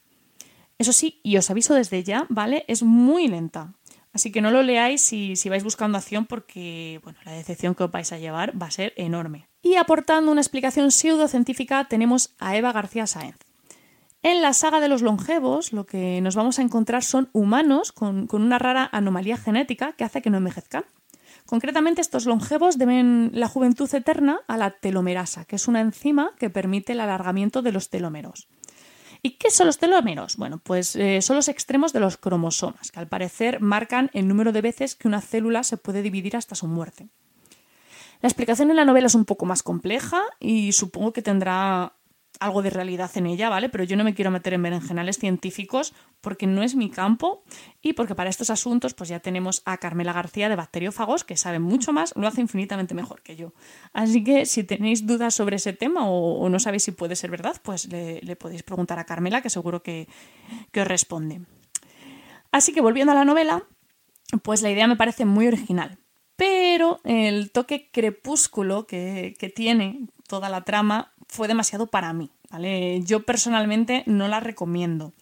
Eso 0.78 0.92
sí, 0.92 1.22
y 1.24 1.38
os 1.38 1.50
aviso 1.50 1.76
desde 1.76 2.04
ya, 2.04 2.26
¿vale? 2.30 2.66
Es 2.68 2.84
muy 2.84 3.28
lenta. 3.28 3.74
Así 4.12 4.32
que 4.32 4.42
no 4.42 4.52
lo 4.52 4.64
leáis 4.64 5.02
si, 5.02 5.36
si 5.36 5.50
vais 5.50 5.64
buscando 5.64 5.98
acción 5.98 6.26
porque 6.26 7.00
bueno, 7.04 7.20
la 7.26 7.32
decepción 7.32 7.74
que 7.74 7.84
os 7.84 7.92
vais 7.92 8.12
a 8.12 8.18
llevar 8.18 8.60
va 8.62 8.68
a 8.68 8.72
ser 8.72 8.94
enorme. 8.96 9.48
Y 9.62 9.76
aportando 9.76 10.32
una 10.32 10.42
explicación 10.42 10.92
pseudocientífica 10.92 11.88
tenemos 11.88 12.36
a 12.38 12.56
Eva 12.58 12.74
García 12.74 13.08
Sáenz. 13.08 13.38
En 14.24 14.42
la 14.42 14.54
saga 14.54 14.80
de 14.80 14.88
los 14.88 15.02
longevos, 15.02 15.74
lo 15.74 15.86
que 15.86 16.22
nos 16.22 16.36
vamos 16.36 16.58
a 16.58 16.62
encontrar 16.62 17.04
son 17.04 17.30
humanos 17.34 17.92
con, 17.92 18.30
una 18.32 18.58
rara 18.58 18.90
anomalía 18.94 19.36
genética 19.36 19.92
que 19.92 20.06
hace 20.06 20.22
que 20.22 20.30
no 20.30 20.38
envejezcan. 20.38 20.86
Concretamente, 21.46 22.00
estos 22.00 22.26
longevos 22.26 22.78
deben 22.78 23.32
la 23.34 23.50
juventud 23.50 23.94
eterna 23.94 24.40
a 24.48 24.56
la 24.56 24.72
telomerasa, 24.72 25.44
que 25.44 25.58
es 25.58 25.68
una 25.68 25.82
enzima 25.82 26.32
que 26.40 26.50
permite 26.50 26.94
el 26.94 27.02
alargamiento 27.02 27.62
de 27.62 27.74
los 27.74 27.90
telómeros. 27.90 28.48
¿Y 29.22 29.32
qué 29.32 29.52
son 29.52 29.68
los 29.68 29.78
telómeros? 29.78 30.38
Bueno, 30.38 30.62
pues 30.64 30.96
eh, 30.96 31.22
son 31.22 31.36
los 31.36 31.50
extremos 31.50 31.92
de 31.92 32.00
los 32.00 32.16
cromosomas, 32.16 32.92
que 32.92 33.00
al 33.00 33.10
parecer 33.10 33.60
marcan 33.60 34.10
el 34.14 34.30
número 34.30 34.54
de 34.54 34.62
veces 34.62 34.96
que 34.96 35.10
una 35.10 35.20
célula 35.20 35.64
se 35.64 35.76
puede 35.76 36.02
dividir 36.02 36.38
hasta 36.38 36.56
su 36.56 36.68
muerte. 36.68 37.10
La 38.22 38.30
explicación 38.30 38.70
en 38.70 38.78
la 38.78 38.86
novela 38.86 39.08
es 39.08 39.16
un 39.16 39.26
poco 39.26 39.46
más 39.46 39.64
compleja 39.64 40.22
y 40.40 40.72
supongo 40.72 41.12
que 41.12 41.22
tendrá 41.22 41.92
algo 42.40 42.62
de 42.62 42.70
realidad 42.70 43.12
en 43.16 43.28
ella, 43.28 43.50
¿vale? 43.50 43.70
Pero 43.70 43.84
yo 43.84 43.96
no 43.96 44.04
me 44.04 44.14
quiero 44.14 44.32
meter 44.32 44.54
en 44.54 44.64
berenjenales 44.64 45.18
científicos 45.18 45.94
porque 46.22 46.48
no 46.48 46.64
es 46.64 46.76
mi 46.76 46.90
campo 46.90 47.44
y 47.82 47.94
porque 47.94 48.16
para 48.16 48.30
estos 48.30 48.50
asuntos 48.50 48.94
pues 48.94 49.10
ya 49.10 49.20
tenemos 49.20 49.62
a 49.66 49.78
Carmela 49.78 50.14
García 50.14 50.50
de 50.50 50.56
Bacteriófagos 50.56 51.24
que 51.24 51.38
sabe 51.38 51.60
mucho 51.60 51.94
más, 51.94 52.14
lo 52.16 52.28
hace 52.28 52.42
infinitamente 52.42 52.94
mejor 52.94 53.22
que 53.22 53.36
yo. 53.36 53.54
Así 53.94 54.24
que 54.24 54.46
si 54.46 54.64
tenéis 54.64 55.06
dudas 55.06 55.36
sobre 55.36 55.58
ese 55.58 55.74
tema 55.74 56.08
o, 56.10 56.50
no 56.50 56.60
sabéis 56.60 56.84
si 56.84 56.92
puede 56.92 57.16
ser 57.16 57.30
verdad, 57.30 57.56
pues 57.62 57.88
le, 57.92 58.36
podéis 58.36 58.64
preguntar 58.64 59.00
a 59.00 59.06
Carmela 59.06 59.42
que 59.42 59.50
seguro 59.50 59.84
que, 59.84 60.08
os 60.76 60.88
responde. 60.88 61.42
Así 62.52 62.74
que 62.74 62.82
volviendo 62.82 63.12
a 63.12 63.16
la 63.16 63.26
novela, 63.26 63.64
pues 64.44 64.62
la 64.62 64.72
idea 64.72 64.88
me 64.88 64.96
parece 64.96 65.26
muy 65.26 65.48
original. 65.48 65.98
Pero 66.36 67.00
el 67.04 67.52
toque 67.52 67.90
crepúsculo 67.92 68.88
que, 68.88 69.36
que 69.38 69.50
tiene 69.50 70.08
toda 70.28 70.50
la 70.50 70.62
trama 70.62 71.14
fue 71.28 71.48
demasiado 71.48 71.88
para 71.88 72.14
mí. 72.14 72.32
¿vale? 72.50 73.02
Yo 73.04 73.24
personalmente 73.24 74.04
no 74.06 74.28
la 74.28 74.40
recomiendo. 74.40 75.14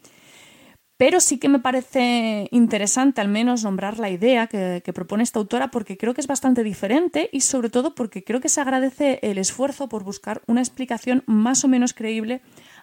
Pero 0.98 1.20
sí 1.20 1.40
que 1.40 1.50
me 1.50 1.58
parece 1.58 2.48
interesante 2.52 3.22
al 3.22 3.28
menos 3.28 3.64
nombrar 3.64 3.98
la 3.98 4.12
idea 4.12 4.46
que, 4.46 4.84
propone 4.94 5.24
esta 5.24 5.40
autora 5.40 5.72
porque 5.72 5.98
creo 5.98 6.14
que 6.14 6.22
es 6.22 6.28
bastante 6.28 6.64
diferente 6.64 7.28
y 7.32 7.42
sobre 7.42 7.72
todo 7.72 7.96
porque 7.96 8.24
creo 8.24 8.40
que 8.40 8.50
se 8.50 8.62
agradece 8.62 9.18
el 9.24 9.40
esfuerzo 9.40 9.90
por 9.90 10.04
buscar 10.04 10.44
una 10.46 10.62
explicación 10.62 11.24
más 11.26 11.64
o 11.64 11.68
menos 11.68 11.94
creíble 11.94 12.42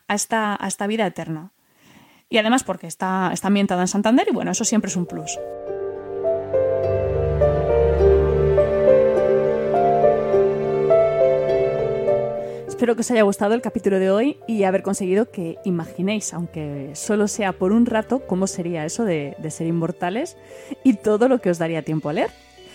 a 0.09 0.17
esta, 0.17 0.57
a 0.59 0.67
esta 0.67 0.89
vida 0.89 1.07
eterna. 1.07 1.53
Y 2.29 2.39
además 2.39 2.65
porque 2.65 2.89
está, 2.89 3.31
está 3.33 3.47
ambientada 3.47 3.83
en 3.83 3.89
Santander 3.89 4.27
y 4.29 4.35
bueno, 4.35 4.51
eso 4.51 4.65
siempre 4.65 4.91
es 4.91 4.97
un 4.97 5.07
plus. 5.07 5.39
Espero 12.79 12.95
que 12.95 13.01
os 13.01 13.11
haya 13.11 13.23
gustado 13.23 13.55
el 13.55 13.61
capítulo 13.61 13.99
de 13.99 14.13
hoy 14.13 14.39
y 14.47 14.63
haber 14.63 14.85
conseguido 14.85 15.33
que 15.33 15.57
imaginéis, 15.65 16.33
aunque 16.33 16.93
solo 16.95 17.27
sea 17.27 17.53
por 17.53 17.73
un 17.73 17.87
rato, 17.87 18.25
cómo 18.25 18.47
sería 18.47 18.85
eso 18.85 19.05
de, 19.05 19.35
ser 19.51 19.67
inmortales 19.67 20.37
y 20.85 20.93
todo 20.95 21.27
lo 21.27 21.41
que 21.41 21.51
os 21.51 21.59
daría 21.59 21.83
tiempo 21.83 22.09
a 22.09 22.13
leer. 22.13 22.31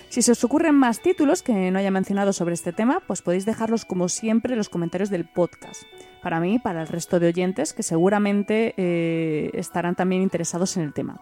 Si 0.09 0.21
se 0.21 0.33
os 0.33 0.43
ocurren 0.43 0.75
más 0.75 1.01
títulos 1.01 1.41
que 1.41 1.71
no 1.71 1.79
haya 1.79 1.89
mencionado 1.89 2.33
sobre 2.33 2.53
este 2.53 2.73
tema, 2.73 3.01
pues 3.07 3.21
podéis 3.21 3.45
dejarlos 3.45 3.85
como 3.85 4.09
siempre 4.09 4.51
en 4.51 4.57
los 4.57 4.67
comentarios 4.67 5.09
del 5.09 5.23
podcast. 5.23 5.83
Para 6.21 6.41
mí 6.41 6.59
para 6.59 6.81
el 6.81 6.89
resto 6.89 7.21
de 7.21 7.27
oyentes 7.27 7.71
que 7.71 7.81
seguramente 7.81 8.73
eh, 8.75 9.51
estarán 9.53 9.95
también 9.95 10.21
interesados 10.21 10.75
en 10.75 10.83
el 10.83 10.91
tema. 10.91 11.21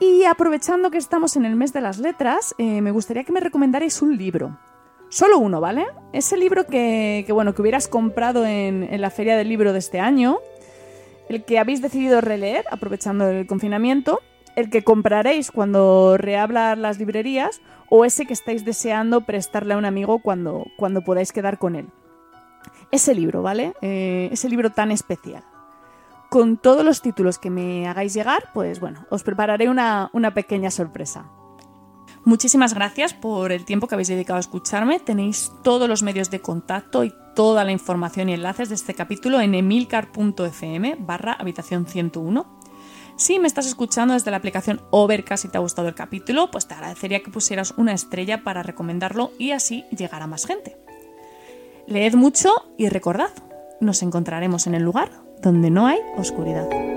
Y 0.00 0.24
aprovechando 0.24 0.90
que 0.90 0.96
estamos 0.96 1.36
en 1.36 1.44
el 1.44 1.56
mes 1.56 1.74
de 1.74 1.82
las 1.82 1.98
letras, 1.98 2.54
eh, 2.56 2.80
me 2.80 2.90
gustaría 2.90 3.24
que 3.24 3.32
me 3.32 3.40
recomendarais 3.40 4.00
un 4.00 4.16
libro. 4.16 4.56
Solo 5.08 5.38
uno, 5.38 5.60
¿vale? 5.60 5.86
Ese 6.12 6.36
libro 6.36 6.66
que, 6.66 7.24
bueno, 7.30 7.54
que 7.54 7.62
hubieras 7.62 7.88
comprado 7.88 8.44
en, 8.44 8.88
la 9.00 9.10
feria 9.10 9.36
del 9.36 9.48
libro 9.48 9.72
de 9.72 9.78
este 9.78 10.00
año, 10.00 10.38
el 11.28 11.44
que 11.44 11.58
habéis 11.58 11.80
decidido 11.80 12.20
releer 12.20 12.64
aprovechando 12.70 13.28
el 13.28 13.46
confinamiento, 13.46 14.20
el 14.56 14.68
que 14.70 14.82
compraréis 14.82 15.50
cuando 15.50 16.16
reablan 16.16 16.82
las 16.82 16.98
librerías 16.98 17.60
o 17.88 18.04
ese 18.04 18.26
que 18.26 18.32
estáis 18.32 18.64
deseando 18.64 19.20
prestarle 19.20 19.74
a 19.74 19.76
un 19.76 19.84
amigo 19.84 20.18
cuando, 20.18 20.66
cuando 20.76 21.02
podáis 21.02 21.32
quedar 21.32 21.58
con 21.58 21.76
él. 21.76 21.88
Ese 22.90 23.14
libro, 23.14 23.42
¿vale? 23.42 23.74
Eh, 23.82 24.28
ese 24.32 24.48
libro 24.48 24.70
tan 24.70 24.90
especial. 24.90 25.44
Con 26.30 26.56
todos 26.56 26.84
los 26.84 27.02
títulos 27.02 27.38
que 27.38 27.50
me 27.50 27.86
hagáis 27.86 28.12
llegar, 28.12 28.50
pues 28.52 28.80
bueno, 28.80 29.06
os 29.10 29.22
prepararé 29.22 29.68
una 29.68 30.34
pequeña 30.34 30.72
sorpresa. 30.72 31.30
Muchísimas 32.26 32.74
gracias 32.74 33.14
por 33.14 33.52
el 33.52 33.64
tiempo 33.64 33.86
que 33.86 33.94
habéis 33.94 34.08
dedicado 34.08 34.38
a 34.38 34.40
escucharme. 34.40 34.98
Tenéis 34.98 35.52
todos 35.62 35.88
los 35.88 36.02
medios 36.02 36.28
de 36.28 36.40
contacto 36.40 37.04
y 37.04 37.14
toda 37.36 37.62
la 37.62 37.70
información 37.70 38.28
y 38.28 38.34
enlaces 38.34 38.68
de 38.68 38.74
este 38.74 38.94
capítulo 38.94 39.40
en 39.40 39.54
emilcar.fm 39.54 40.96
barra 40.98 41.34
habitación 41.34 41.86
101. 41.86 42.44
Si 43.16 43.38
me 43.38 43.46
estás 43.46 43.68
escuchando 43.68 44.14
desde 44.14 44.32
la 44.32 44.38
aplicación 44.38 44.80
Overcast 44.90 45.44
y 45.44 45.48
te 45.50 45.56
ha 45.56 45.60
gustado 45.60 45.86
el 45.86 45.94
capítulo, 45.94 46.50
pues 46.50 46.66
te 46.66 46.74
agradecería 46.74 47.22
que 47.22 47.30
pusieras 47.30 47.74
una 47.76 47.92
estrella 47.92 48.42
para 48.42 48.64
recomendarlo 48.64 49.30
y 49.38 49.52
así 49.52 49.84
llegar 49.96 50.20
a 50.20 50.26
más 50.26 50.46
gente. 50.46 50.76
Leed 51.86 52.16
mucho 52.16 52.50
y 52.76 52.88
recordad, 52.88 53.30
nos 53.80 54.02
encontraremos 54.02 54.66
en 54.66 54.74
el 54.74 54.82
lugar 54.82 55.12
donde 55.42 55.70
no 55.70 55.86
hay 55.86 56.00
oscuridad. 56.16 56.95